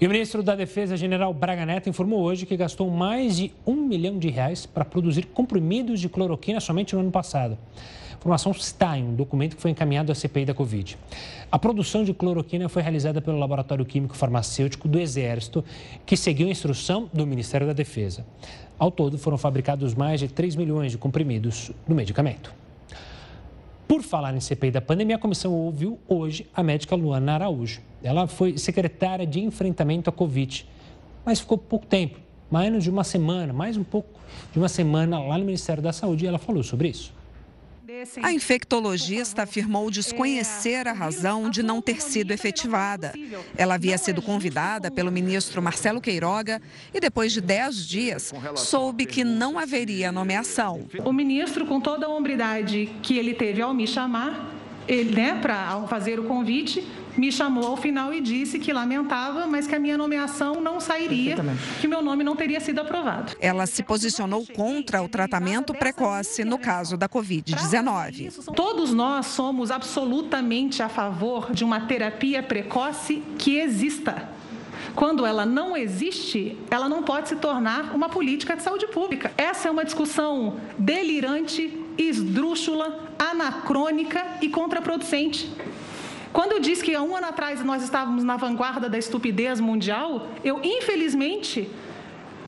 [0.00, 3.74] E o ministro da Defesa, general Braga Neto, informou hoje que gastou mais de um
[3.74, 7.58] milhão de reais para produzir comprimidos de cloroquina somente no ano passado.
[8.12, 10.96] A informação está em um documento que foi encaminhado à CPI da Covid.
[11.50, 15.64] A produção de cloroquina foi realizada pelo Laboratório Químico Farmacêutico do Exército,
[16.06, 18.24] que seguiu a instrução do Ministério da Defesa.
[18.78, 22.54] Ao todo, foram fabricados mais de 3 milhões de comprimidos do medicamento.
[23.88, 27.80] Por falar em CPI da pandemia, a comissão ouviu hoje a médica Luana Araújo.
[28.02, 30.68] Ela foi secretária de enfrentamento à Covid,
[31.24, 32.18] mas ficou pouco tempo,
[32.52, 34.20] menos de uma semana, mais um pouco
[34.52, 37.14] de uma semana lá no Ministério da Saúde, e ela falou sobre isso.
[38.22, 43.12] A infectologista afirmou desconhecer a razão de não ter sido efetivada.
[43.56, 46.60] Ela havia sido convidada pelo ministro Marcelo Queiroga
[46.92, 50.86] e, depois de 10 dias, soube que não haveria nomeação.
[51.04, 54.54] O ministro, com toda a hombridade que ele teve ao me chamar,
[54.86, 56.86] ele, né, para fazer o convite,
[57.18, 61.36] me chamou ao final e disse que lamentava, mas que a minha nomeação não sairia,
[61.80, 63.32] que meu nome não teria sido aprovado.
[63.40, 68.54] Ela se posicionou contra o tratamento precoce no caso da Covid-19.
[68.54, 74.28] Todos nós somos absolutamente a favor de uma terapia precoce que exista.
[74.94, 79.32] Quando ela não existe, ela não pode se tornar uma política de saúde pública.
[79.36, 85.50] Essa é uma discussão delirante, esdrúxula, anacrônica e contraproducente.
[86.32, 90.28] Quando eu disse que há um ano atrás nós estávamos na vanguarda da estupidez mundial,
[90.44, 91.68] eu, infelizmente,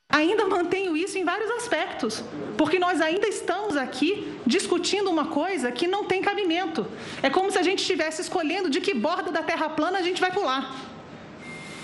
[0.09, 2.23] ainda mantenho isso em vários aspectos,
[2.59, 6.87] porque nós ainda estamos aqui discutindo uma coisa que não tem cabimento.
[7.23, 10.21] É como se a gente estivesse escolhendo de que borda da terra plana a gente
[10.21, 10.90] vai pular.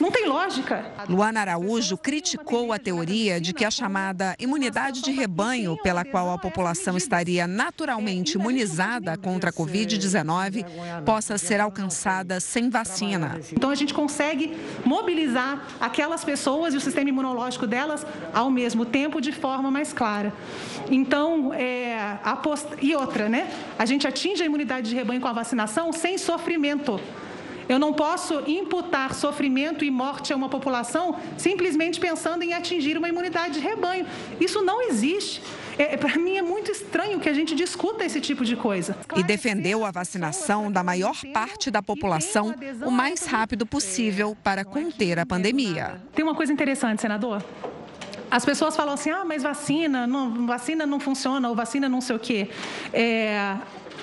[0.00, 0.84] Não tem lógica.
[1.08, 6.38] Luana Araújo criticou a teoria de que a chamada imunidade de rebanho, pela qual a
[6.38, 10.64] população estaria naturalmente imunizada contra a Covid-19,
[11.04, 13.40] possa ser alcançada sem vacina.
[13.52, 19.20] Então a gente consegue mobilizar aquelas pessoas e o sistema imunológico delas ao mesmo tempo
[19.20, 20.32] de forma mais clara.
[20.90, 22.68] Então, é, post...
[22.82, 23.48] e outra, né?
[23.78, 27.00] A gente atinge a imunidade de rebanho com a vacinação sem sofrimento.
[27.68, 33.08] Eu não posso imputar sofrimento e morte a uma população simplesmente pensando em atingir uma
[33.08, 34.06] imunidade de rebanho.
[34.40, 35.42] Isso não existe.
[35.78, 38.96] É, é Para mim é muito estranho que a gente discuta esse tipo de coisa.
[39.16, 45.18] E defendeu a vacinação da maior parte da população o mais rápido possível para conter
[45.18, 46.00] a pandemia.
[46.14, 47.42] Tem uma coisa interessante, senador.
[48.30, 52.16] As pessoas falam assim, ah, mas vacina, não, vacina não funciona, ou vacina não sei
[52.16, 52.50] o quê.
[52.92, 53.56] É,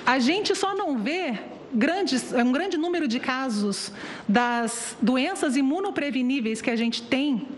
[0.06, 1.38] a gente só não vê
[1.74, 3.92] grandes, um grande número de casos
[4.28, 7.48] das doenças imunopreveníveis que a gente tem,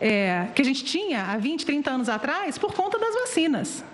[0.00, 3.84] é, que a gente tinha há 20, 30 anos atrás, por conta das vacinas.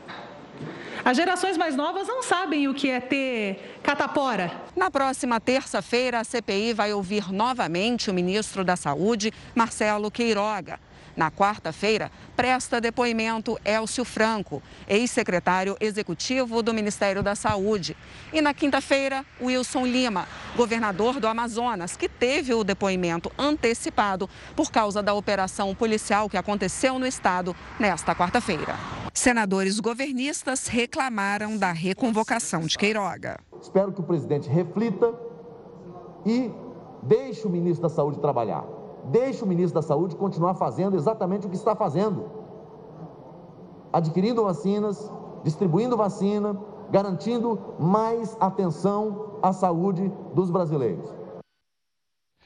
[1.04, 4.52] As gerações mais novas não sabem o que é ter catapora.
[4.76, 10.78] Na próxima terça-feira, a CPI vai ouvir novamente o ministro da Saúde, Marcelo Queiroga.
[11.20, 17.94] Na quarta-feira, presta depoimento Elcio Franco, ex-secretário executivo do Ministério da Saúde.
[18.33, 25.02] E na quinta-feira, Wilson Lima, governador do Amazonas, que teve o depoimento antecipado por causa
[25.02, 28.74] da operação policial que aconteceu no estado nesta quarta-feira.
[29.12, 33.38] Senadores governistas reclamaram da reconvocação de Queiroga.
[33.61, 35.12] Espero que o presidente reflita
[36.24, 36.50] e
[37.02, 38.79] deixe o ministro da Saúde trabalhar.
[39.10, 42.24] Deixe o ministro da Saúde continuar fazendo exatamente o que está fazendo:
[43.92, 45.10] adquirindo vacinas,
[45.44, 46.58] distribuindo vacina,
[46.90, 51.08] garantindo mais atenção à saúde dos brasileiros.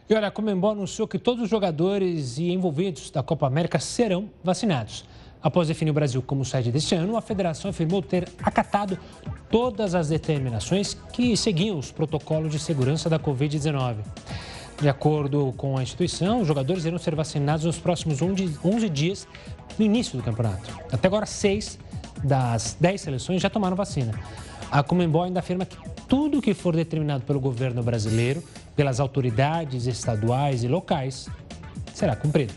[0.09, 4.29] E olha, a Comembol anunciou que todos os jogadores e envolvidos da Copa América serão
[4.43, 5.07] vacinados.
[5.43, 8.99] Após definir o Brasil como sede deste ano, a federação afirmou ter acatado
[9.51, 13.97] todas as determinações que seguiam os protocolos de segurança da Covid-19.
[14.81, 19.27] De acordo com a instituição, os jogadores irão ser vacinados nos próximos 11 dias
[19.79, 20.79] no início do campeonato.
[20.93, 21.79] Até agora, seis
[22.23, 24.13] das dez seleções já tomaram vacina.
[24.71, 25.77] A Comembol ainda afirma que
[26.09, 28.43] tudo que for determinado pelo governo brasileiro,
[28.75, 31.29] pelas autoridades estaduais e locais,
[31.95, 32.53] será cumprido.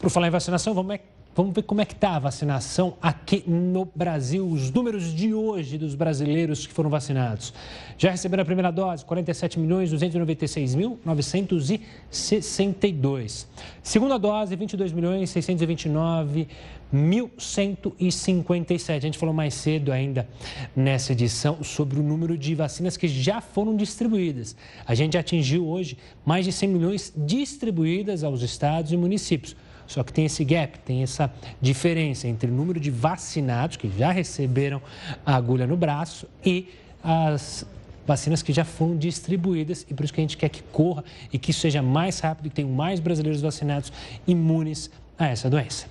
[0.00, 0.98] Por falar em vacinação, vamos
[1.34, 5.78] Vamos ver como é que está a vacinação aqui no Brasil, os números de hoje
[5.78, 7.54] dos brasileiros que foram vacinados.
[7.96, 13.48] Já receberam a primeira dose, 47 milhões 296 mil 962.
[13.82, 16.48] Segunda dose, 22 milhões 629
[16.92, 18.96] 1.157.
[18.96, 20.28] A gente falou mais cedo ainda
[20.76, 24.54] nessa edição sobre o número de vacinas que já foram distribuídas.
[24.86, 29.56] A gente atingiu hoje mais de 100 milhões distribuídas aos estados e municípios.
[29.92, 34.10] Só que tem esse gap, tem essa diferença entre o número de vacinados que já
[34.10, 34.80] receberam
[35.24, 36.68] a agulha no braço e
[37.04, 37.66] as
[38.06, 41.38] vacinas que já foram distribuídas e por isso que a gente quer que corra e
[41.38, 43.92] que isso seja mais rápido e que tenham mais brasileiros vacinados
[44.26, 45.86] imunes a essa doença.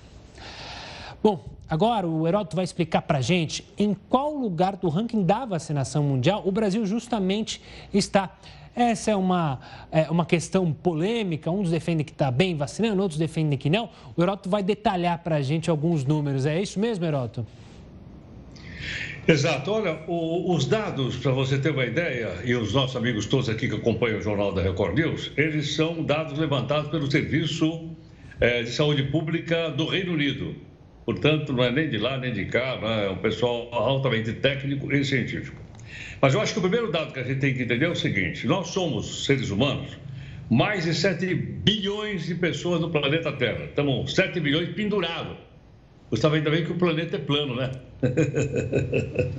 [1.22, 5.44] Bom, agora o Heródoto vai explicar para a gente em qual lugar do ranking da
[5.44, 7.62] vacinação mundial o Brasil justamente
[7.94, 8.30] está.
[8.74, 11.50] Essa é uma, é uma questão polêmica.
[11.50, 13.90] Uns defendem que está bem vacinando, outros defendem que não.
[14.16, 16.46] O Heroto vai detalhar para a gente alguns números.
[16.46, 17.46] É isso mesmo, Heroto?
[19.28, 19.70] Exato.
[19.70, 23.68] Olha, o, os dados, para você ter uma ideia, e os nossos amigos todos aqui
[23.68, 27.90] que acompanham o Jornal da Record News, eles são dados levantados pelo Serviço
[28.40, 30.56] é, de Saúde Pública do Reino Unido.
[31.04, 33.06] Portanto, não é nem de lá nem de cá, é?
[33.06, 35.61] é um pessoal altamente técnico e científico.
[36.20, 37.96] Mas eu acho que o primeiro dado que a gente tem que entender é o
[37.96, 39.98] seguinte: nós somos seres humanos,
[40.50, 43.64] mais de 7 bilhões de pessoas no planeta Terra.
[43.64, 45.36] Estamos 7 bilhões pendurados.
[46.10, 47.70] Gustavo, ainda bem que o planeta é plano, né?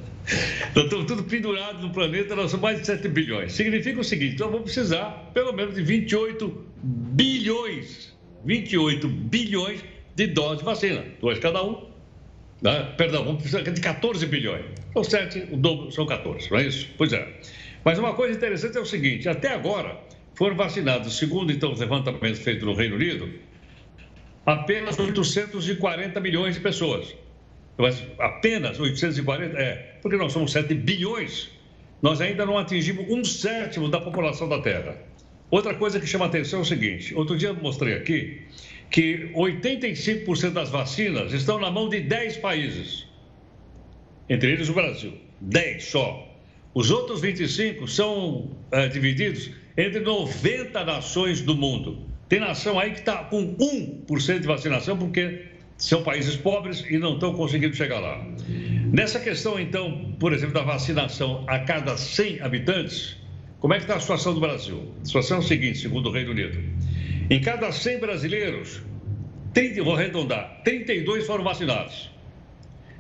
[0.71, 3.53] então, estamos tudo pendurados no planeta, nós somos mais de 7 bilhões.
[3.53, 8.11] Significa o seguinte: nós vamos precisar pelo menos de 28 bilhões,
[8.43, 9.83] 28 bilhões
[10.15, 11.92] de doses de vacina, duas cada um,
[12.63, 12.93] né?
[12.97, 14.65] Perdão, vamos precisar de 14 bilhões.
[14.93, 16.88] São 7, o dobro são 14, não é isso?
[16.97, 17.28] Pois é.
[17.84, 19.99] Mas uma coisa interessante é o seguinte: até agora
[20.34, 23.30] foram vacinados, segundo então os levantamentos feitos no Reino Unido,
[24.45, 27.13] apenas 840 milhões de pessoas.
[27.78, 29.58] Mas apenas 840?
[29.58, 31.52] É, porque nós somos 7 bilhões.
[32.02, 34.97] Nós ainda não atingimos um sétimo da população da Terra.
[35.49, 38.41] Outra coisa que chama atenção é o seguinte: outro dia eu mostrei aqui
[38.93, 43.08] que 85% das vacinas estão na mão de 10 países,
[44.29, 45.13] entre eles o Brasil.
[45.41, 46.32] 10 só.
[46.75, 52.06] Os outros 25 são é, divididos entre 90 nações do mundo.
[52.29, 55.41] Tem nação aí que está com 1% de vacinação porque
[55.75, 58.23] são países pobres e não estão conseguindo chegar lá.
[58.93, 63.17] Nessa questão, então, por exemplo, da vacinação a cada 100 habitantes,
[63.60, 64.93] como é que está a situação do Brasil?
[65.01, 66.72] A situação é a seguinte, segundo o Reino Unido.
[67.29, 68.82] Em cada 100 brasileiros,
[69.53, 72.12] 30, vou arredondar, 32 foram vacinados.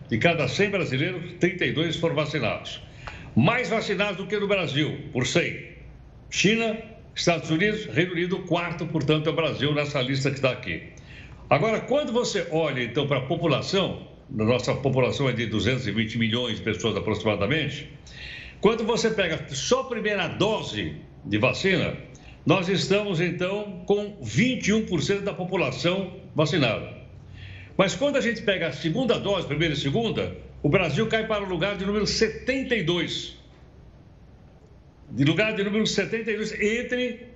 [0.09, 2.81] De cada 100 brasileiros, 32 foram vacinados.
[3.35, 5.73] Mais vacinados do que no Brasil, por 100.
[6.29, 6.77] China,
[7.15, 10.83] Estados Unidos, Reino Unido, quarto, portanto, é o Brasil nessa lista que está aqui.
[11.49, 16.63] Agora, quando você olha, então, para a população, nossa população é de 220 milhões de
[16.63, 17.89] pessoas aproximadamente,
[18.61, 21.95] quando você pega só a primeira dose de vacina,
[22.45, 26.89] nós estamos então com 21% da população vacinada.
[27.77, 31.43] Mas quando a gente pega a segunda dose, primeira e segunda, o Brasil cai para
[31.43, 33.37] o lugar de número 72.
[35.11, 37.27] De lugar de número 72 entre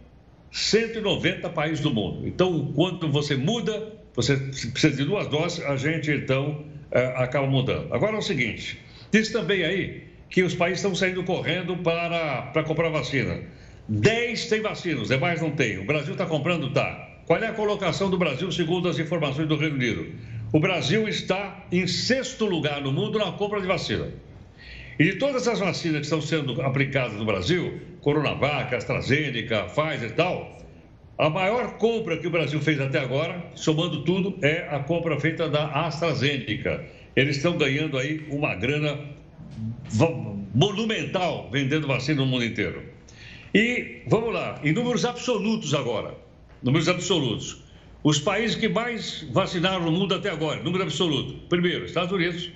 [0.52, 2.28] 190 países do mundo.
[2.28, 7.94] Então, quando você muda, você precisa de duas doses, a gente então é, acaba mudando.
[7.94, 8.80] Agora é o seguinte:
[9.12, 13.40] diz também aí que os países estão saindo correndo para, para comprar vacina.
[13.90, 15.78] 10 tem vacina, os demais não tem.
[15.78, 16.72] O Brasil está comprando?
[16.72, 17.08] Tá.
[17.26, 20.08] Qual é a colocação do Brasil segundo as informações do Reino Unido?
[20.52, 24.08] O Brasil está em sexto lugar no mundo na compra de vacina.
[25.00, 30.14] E de todas as vacinas que estão sendo aplicadas no Brasil, Coronavac, AstraZeneca, Pfizer e
[30.14, 30.58] tal,
[31.18, 35.50] a maior compra que o Brasil fez até agora, somando tudo, é a compra feita
[35.50, 36.86] da AstraZeneca.
[37.16, 39.00] Eles estão ganhando aí uma grana
[40.54, 42.97] monumental vendendo vacina no mundo inteiro.
[43.58, 46.14] E vamos lá, em números absolutos agora.
[46.62, 47.64] números absolutos.
[48.04, 51.34] Os países que mais vacinaram no mundo até agora, número absoluto.
[51.50, 52.52] Primeiro, Estados Unidos.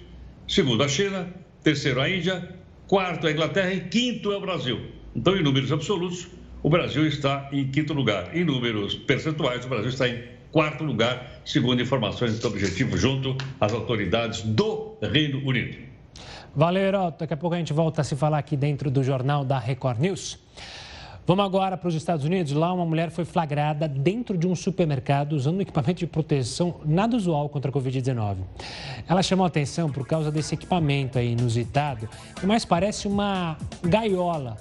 [0.47, 1.27] Segundo, a China.
[1.63, 2.55] Terceiro, a Índia.
[2.87, 3.73] Quarto, a Inglaterra.
[3.73, 4.79] E quinto é o Brasil.
[5.15, 6.27] Então, em números absolutos,
[6.61, 8.37] o Brasil está em quinto lugar.
[8.37, 10.21] Em números percentuais, o Brasil está em
[10.51, 15.79] quarto lugar, segundo informações do objetivo, junto às autoridades do Reino Unido.
[16.55, 17.21] Valeu, Heroto.
[17.21, 19.99] Daqui a pouco a gente volta a se falar aqui dentro do jornal da Record
[19.99, 20.37] News.
[21.31, 22.51] Vamos agora para os Estados Unidos.
[22.51, 27.15] Lá, uma mulher foi flagrada dentro de um supermercado usando um equipamento de proteção nada
[27.15, 28.35] usual contra a Covid-19.
[29.07, 34.57] Ela chamou atenção por causa desse equipamento aí inusitado, que mais parece uma gaiola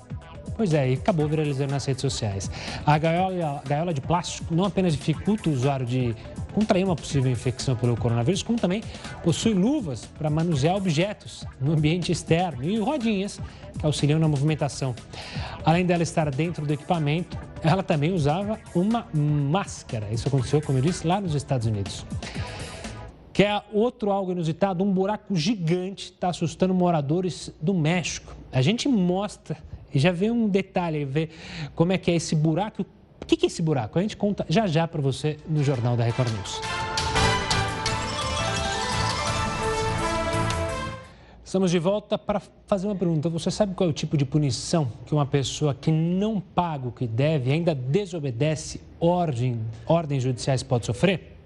[0.60, 2.50] Pois é, e acabou viralizando nas redes sociais.
[2.84, 6.14] A gaiola, gaiola de plástico não apenas dificulta o usuário de
[6.52, 8.82] contrair uma possível infecção pelo coronavírus, como também
[9.24, 13.40] possui luvas para manusear objetos no ambiente externo e rodinhas
[13.78, 14.94] que auxiliam na movimentação.
[15.64, 20.08] Além dela estar dentro do equipamento, ela também usava uma máscara.
[20.12, 22.04] Isso aconteceu, como eu disse, lá nos Estados Unidos.
[23.32, 28.36] Que é outro algo inusitado, um buraco gigante está assustando moradores do México.
[28.52, 29.56] A gente mostra
[29.92, 31.28] e já vê um detalhe, vê
[31.74, 32.84] como é que é esse buraco.
[33.20, 33.98] O que é esse buraco?
[33.98, 36.60] A gente conta já já para você no Jornal da Record News.
[41.50, 43.28] Estamos de volta para fazer uma pergunta.
[43.28, 46.92] Você sabe qual é o tipo de punição que uma pessoa que não paga o
[46.92, 51.36] que deve ainda desobedece ordem, ordens judiciais pode sofrer?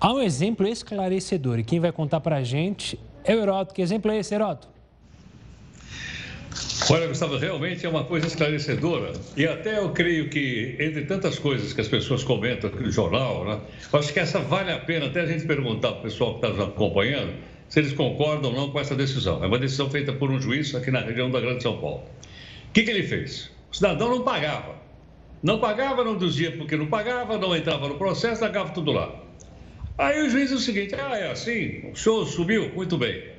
[0.00, 3.72] Há um exemplo esclarecedor e quem vai contar para a gente é o Heroto.
[3.72, 4.68] Que exemplo é esse, Heroto?
[6.90, 9.12] Olha, Gustavo, realmente é uma coisa esclarecedora.
[9.36, 13.44] E até eu creio que, entre tantas coisas que as pessoas comentam aqui no jornal,
[13.44, 13.60] né,
[13.92, 16.48] acho que essa vale a pena até a gente perguntar para o pessoal que está
[16.48, 17.34] nos acompanhando
[17.68, 19.44] se eles concordam ou não com essa decisão.
[19.44, 22.04] É uma decisão feita por um juiz aqui na região da Grande São Paulo.
[22.68, 23.50] O que, que ele fez?
[23.70, 24.76] O cidadão não pagava.
[25.42, 29.14] Não pagava, não dizia porque não pagava, não entrava no processo, largava tudo lá.
[29.98, 32.72] Aí o juiz diz o seguinte: ah, é assim, o senhor subiu?
[32.74, 33.37] Muito bem.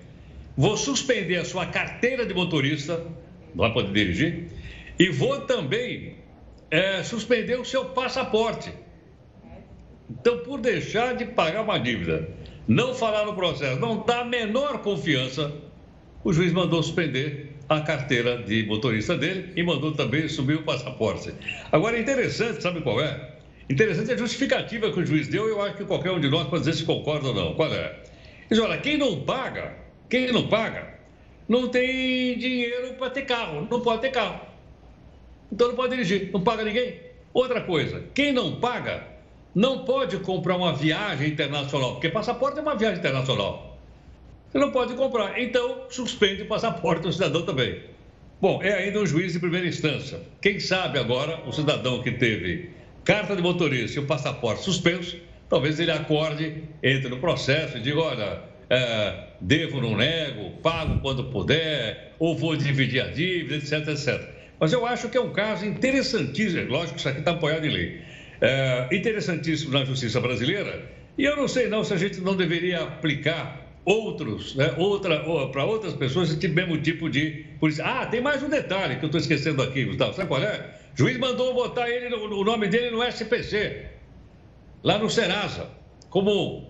[0.60, 3.01] Vou suspender a sua carteira de motorista
[3.55, 4.47] não vai poder dirigir.
[4.99, 6.16] E vou também
[6.70, 8.70] é, suspender o seu passaporte.
[10.10, 12.30] Então, por deixar de pagar uma dívida,
[12.68, 15.49] não falar no processo, não dar a menor confiança,
[16.26, 21.34] o juiz mandou suspender a carteira de motorista dele e mandou também subir o passaporte.
[21.72, 23.30] Agora, interessante, sabe qual é?
[23.70, 26.66] Interessante a justificativa que o juiz deu, eu acho que qualquer um de nós pode
[26.66, 27.53] dizer se concorda ou não.
[27.53, 27.95] Qual é?
[28.49, 30.95] Diz, olha, quem não paga, quem não paga,
[31.47, 34.41] não tem dinheiro para ter carro, não pode ter carro.
[35.51, 36.99] Então não pode dirigir, não paga ninguém.
[37.34, 39.03] Outra coisa, quem não paga
[39.53, 43.78] não pode comprar uma viagem internacional, porque passaporte é uma viagem internacional.
[44.49, 47.84] Você não pode comprar, então suspende o passaporte do cidadão também.
[48.41, 50.22] Bom, é ainda um juiz de primeira instância.
[50.41, 52.72] Quem sabe agora o cidadão que teve
[53.03, 55.18] carta de motorista e o passaporte suspenso,
[55.49, 61.25] talvez ele acorde, entre no processo e diga: olha, é, devo, não nego, pago quando
[61.25, 64.29] puder, ou vou dividir a dívida, etc, etc.
[64.59, 67.69] Mas eu acho que é um caso interessantíssimo, lógico que isso aqui está apoiado em
[67.69, 68.01] lei,
[68.41, 70.83] é, interessantíssimo na justiça brasileira,
[71.17, 75.19] e eu não sei não se a gente não deveria aplicar outros, né, outra,
[75.51, 77.83] para outras pessoas esse mesmo tipo de polícia.
[77.85, 80.75] Ah, tem mais um detalhe que eu estou esquecendo aqui, Gustavo, sabe qual é?
[80.93, 83.85] O juiz mandou botar ele, o nome dele no SPC,
[84.83, 85.69] lá no Serasa,
[86.09, 86.69] como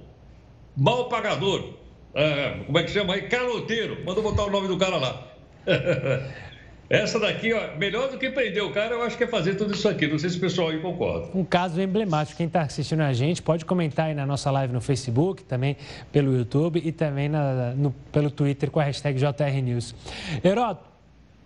[0.78, 1.79] mal pagador.
[2.20, 3.22] É, como é que chama aí?
[3.22, 4.04] Caloteiro.
[4.06, 5.28] Mandou botar o nome do cara lá.
[6.90, 9.74] Essa daqui, ó, melhor do que prender o cara, eu acho que é fazer tudo
[9.74, 10.06] isso aqui.
[10.06, 11.30] Não sei se o pessoal aí concorda.
[11.34, 12.36] Um caso emblemático.
[12.36, 15.78] Quem está assistindo a gente pode comentar aí na nossa live no Facebook, também
[16.12, 19.96] pelo YouTube e também na, no, pelo Twitter com a hashtag JRNews.
[20.44, 20.84] Heroto,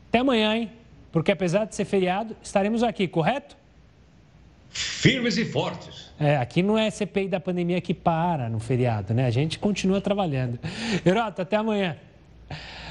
[0.09, 0.71] até amanhã, hein?
[1.11, 3.55] Porque apesar de ser feriado, estaremos aqui, correto?
[4.73, 6.11] Firmes e fortes.
[6.19, 9.25] É, aqui não é CPI da pandemia que para no feriado, né?
[9.25, 10.59] A gente continua trabalhando.
[11.05, 11.95] Herota, até amanhã.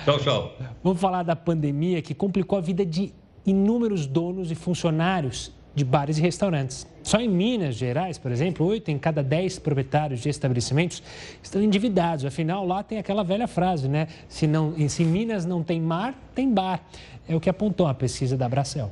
[0.04, 0.56] Tchau, tchau.
[0.82, 3.12] Vamos falar da pandemia que complicou a vida de
[3.44, 6.86] inúmeros donos e funcionários de bares e restaurantes.
[7.02, 11.02] Só em Minas Gerais, por exemplo, oito em cada dez proprietários de estabelecimentos
[11.42, 12.24] estão endividados.
[12.24, 14.06] Afinal, lá tem aquela velha frase, né?
[14.28, 16.80] Se, não, se Minas não tem mar, tem bar.
[17.28, 18.90] É o que apontou a pesquisa da Bracel.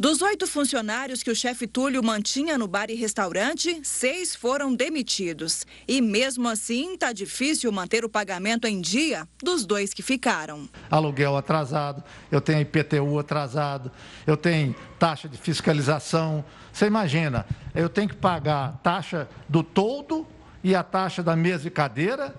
[0.00, 5.66] Dos oito funcionários que o chefe Túlio mantinha no bar e restaurante, seis foram demitidos.
[5.86, 10.66] E mesmo assim, está difícil manter o pagamento em dia dos dois que ficaram.
[10.90, 13.92] Aluguel atrasado, eu tenho IPTU atrasado,
[14.26, 16.42] eu tenho taxa de fiscalização.
[16.72, 17.44] Você imagina,
[17.74, 20.26] eu tenho que pagar taxa do todo
[20.64, 22.34] e a taxa da mesa e cadeira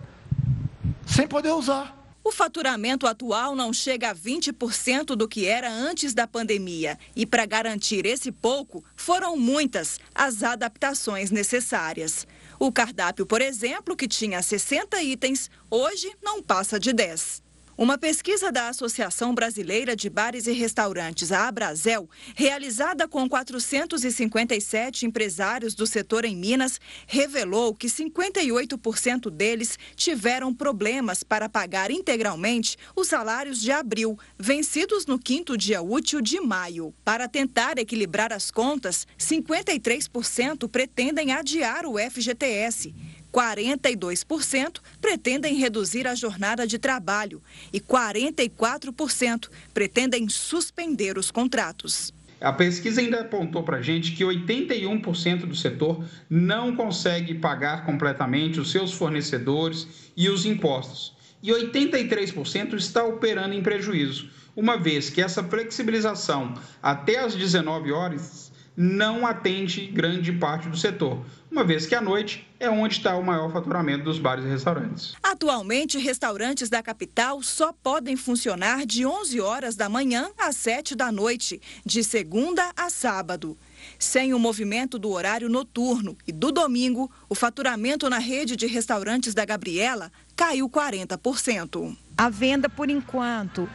[1.05, 2.00] sem poder usar.
[2.24, 6.97] O faturamento atual não chega a 20% do que era antes da pandemia.
[7.15, 12.28] E para garantir esse pouco, foram muitas as adaptações necessárias.
[12.59, 17.41] O cardápio, por exemplo, que tinha 60 itens, hoje não passa de 10.
[17.82, 25.73] Uma pesquisa da Associação Brasileira de Bares e Restaurantes, a Abrazel, realizada com 457 empresários
[25.73, 33.59] do setor em Minas, revelou que 58% deles tiveram problemas para pagar integralmente os salários
[33.59, 36.93] de abril, vencidos no quinto dia útil de maio.
[37.03, 42.93] Para tentar equilibrar as contas, 53% pretendem adiar o FGTS.
[43.32, 52.13] 42% pretendem reduzir a jornada de trabalho e 44% pretendem suspender os contratos.
[52.41, 58.59] A pesquisa ainda apontou para a gente que 81% do setor não consegue pagar completamente
[58.59, 61.15] os seus fornecedores e os impostos.
[61.43, 68.50] E 83% está operando em prejuízo, uma vez que essa flexibilização até às 19 horas
[68.76, 73.24] não atende grande parte do setor, uma vez que à noite é onde está o
[73.24, 75.13] maior faturamento dos bares e restaurantes.
[75.22, 81.11] Atualmente, restaurantes da capital só podem funcionar de 11 horas da manhã às 7 da
[81.11, 83.57] noite, de segunda a sábado.
[83.99, 89.34] Sem o movimento do horário noturno e do domingo, o faturamento na rede de restaurantes
[89.34, 91.97] da Gabriela caiu 40%.
[92.17, 93.67] A venda, por enquanto,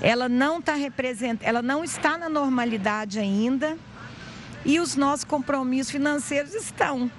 [0.00, 1.40] ela não, tá represent...
[1.42, 3.76] ela não está na normalidade ainda
[4.68, 7.10] e os nossos compromissos financeiros estão.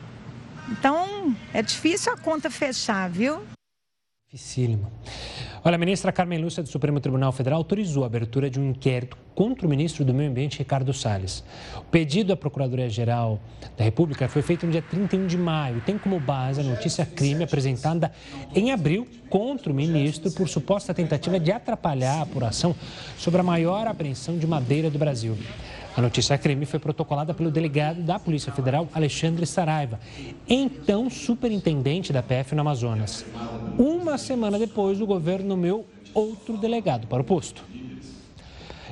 [0.70, 3.42] Então, é difícil a conta fechar, viu?
[4.32, 4.92] Dificílimo.
[5.64, 9.18] Olha, a ministra Carmen Lúcia do Supremo Tribunal Federal autorizou a abertura de um inquérito
[9.34, 11.44] contra o ministro do Meio Ambiente, Ricardo Salles.
[11.76, 13.40] O pedido à Procuradoria-Geral
[13.76, 15.82] da República foi feito no dia 31 de maio.
[15.82, 18.12] Tem como base a notícia crime apresentada
[18.54, 22.76] em abril contra o ministro por suposta tentativa de atrapalhar a apuração
[23.18, 25.36] sobre a maior apreensão de madeira do Brasil.
[25.96, 30.00] A notícia crime foi protocolada pelo delegado da Polícia Federal, Alexandre Saraiva,
[30.48, 33.26] então superintendente da PF no Amazonas.
[33.78, 37.64] Uma semana depois, o governo nomeou outro delegado para o posto.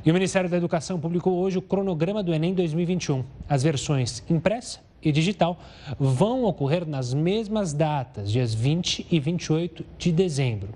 [0.05, 3.23] E o Ministério da Educação publicou hoje o cronograma do Enem 2021.
[3.47, 5.59] As versões impressa e digital
[5.99, 10.69] vão ocorrer nas mesmas datas, dias 20 e 28 de dezembro.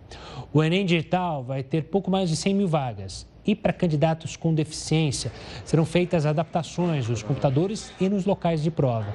[0.53, 4.53] O Enem Digital vai ter pouco mais de 100 mil vagas e para candidatos com
[4.53, 5.31] deficiência.
[5.65, 9.13] Serão feitas adaptações nos computadores e nos locais de prova.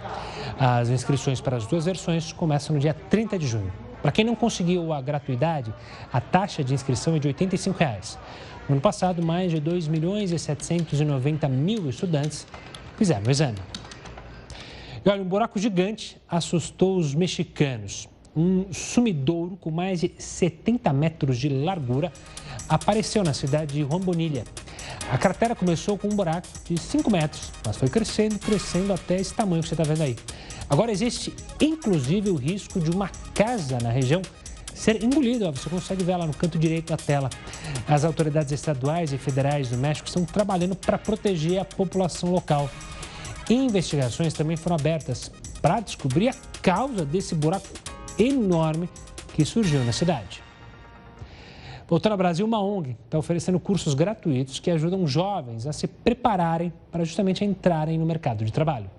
[0.59, 3.73] As inscrições para as duas versões começam no dia 30 de junho.
[4.03, 5.75] Para quem não conseguiu a gratuidade,
[6.13, 8.19] a taxa de inscrição é de 85 reais.
[8.69, 12.47] No ano passado, mais de 2 milhões e 790 mil estudantes
[12.97, 13.59] fizeram o exame.
[15.05, 18.09] E olha, um buraco gigante assustou os mexicanos.
[18.37, 22.13] Um sumidouro com mais de 70 metros de largura
[22.69, 24.45] apareceu na cidade de Juan Bonilha.
[25.11, 29.33] A cratera começou com um buraco de 5 metros, mas foi crescendo, crescendo até esse
[29.33, 30.17] tamanho que você está vendo aí.
[30.69, 34.21] Agora existe inclusive o risco de uma casa na região
[34.75, 35.51] ser engolida.
[35.51, 37.31] Você consegue ver lá no canto direito da tela.
[37.89, 42.69] As autoridades estaduais e federais do México estão trabalhando para proteger a população local.
[43.49, 45.31] Investigações também foram abertas
[45.63, 47.67] para descobrir a causa desse buraco
[48.19, 48.89] enorme
[49.35, 50.43] que surgiu na cidade.
[51.89, 56.73] Voltando ao Brasil, uma ONG está oferecendo cursos gratuitos que ajudam jovens a se prepararem
[56.91, 58.91] para justamente entrarem no mercado de trabalho.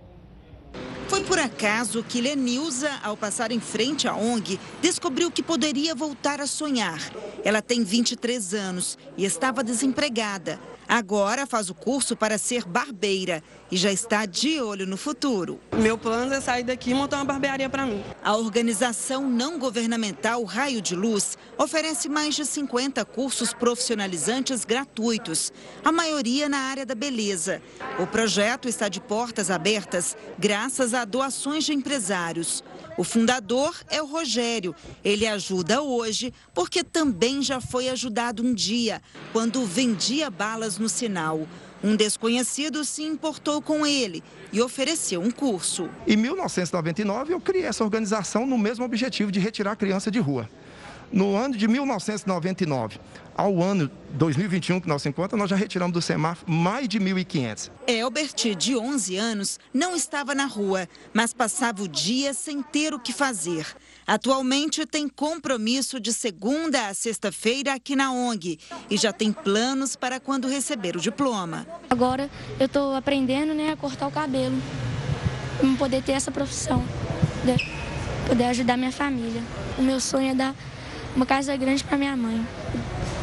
[1.09, 6.39] Foi por acaso que Lenilza, ao passar em frente à ONG, descobriu que poderia voltar
[6.39, 6.99] a sonhar.
[7.43, 10.59] Ela tem 23 anos e estava desempregada.
[10.87, 15.59] Agora faz o curso para ser barbeira e já está de olho no futuro.
[15.75, 18.01] Meu plano é sair daqui e montar uma barbearia para mim.
[18.23, 25.51] A organização não governamental Raio de Luz oferece mais de 50 cursos profissionalizantes gratuitos,
[25.83, 27.61] a maioria na área da beleza.
[27.99, 32.63] O projeto está de portas abertas graças a doações de empresários.
[32.97, 34.75] O fundador é o Rogério.
[35.05, 41.47] Ele ajuda hoje porque também já foi ajudado um dia, quando vendia balas no sinal.
[41.83, 45.87] Um desconhecido se importou com ele e ofereceu um curso.
[46.07, 50.49] Em 1999, eu criei essa organização no mesmo objetivo de retirar a criança de rua.
[51.11, 52.99] No ano de 1999
[53.37, 57.69] ao ano 2021 que nós se encontra, nós já retiramos do semáforo mais de 1.500.
[57.85, 62.99] Elbert, de 11 anos, não estava na rua, mas passava o dia sem ter o
[62.99, 63.67] que fazer.
[64.07, 68.57] Atualmente tem compromisso de segunda a sexta-feira aqui na ONG
[68.89, 71.67] e já tem planos para quando receber o diploma.
[71.89, 72.29] Agora
[72.59, 74.57] eu estou aprendendo né, a cortar o cabelo,
[75.59, 76.83] para poder ter essa profissão,
[78.27, 79.41] poder ajudar minha família.
[79.77, 80.55] O meu sonho é dar
[81.15, 82.45] uma casa grande para minha mãe.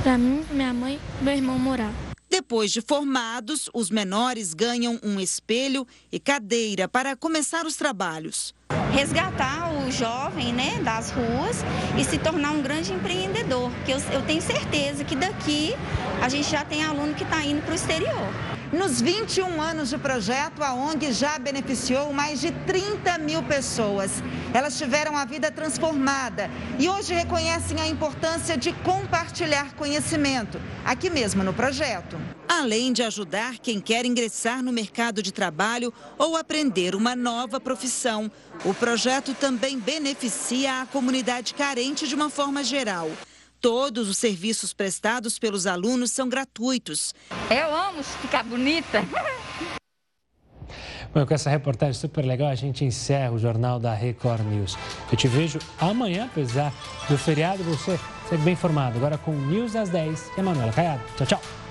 [0.05, 1.91] Para mim, minha mãe e meu irmão morar.
[2.29, 8.55] Depois de formados, os menores ganham um espelho e cadeira para começar os trabalhos.
[8.95, 11.65] Resgatar o jovem né, das ruas
[11.99, 15.75] e se tornar um grande empreendedor, que eu, eu tenho certeza que daqui
[16.23, 18.29] a gente já tem aluno que está indo para o exterior.
[18.73, 24.23] Nos 21 anos de projeto, a ONG já beneficiou mais de 30 mil pessoas.
[24.53, 31.43] Elas tiveram a vida transformada e hoje reconhecem a importância de compartilhar conhecimento, aqui mesmo
[31.45, 32.17] no projeto.
[32.49, 38.31] Além de ajudar quem quer ingressar no mercado de trabalho ou aprender uma nova profissão,
[38.65, 43.11] o projeto também beneficia a comunidade carente de uma forma geral.
[43.61, 47.15] Todos os serviços prestados pelos alunos são gratuitos.
[47.51, 49.03] Eu amo ficar bonita.
[51.15, 54.77] Bom, com essa reportagem super legal, a gente encerra o Jornal da Record News.
[55.11, 56.75] Eu te vejo amanhã, apesar
[57.09, 58.97] do feriado, você segue bem informado.
[58.99, 61.03] Agora com News às 10 e a Manuela Caiado.
[61.17, 61.64] Tchau, tchau.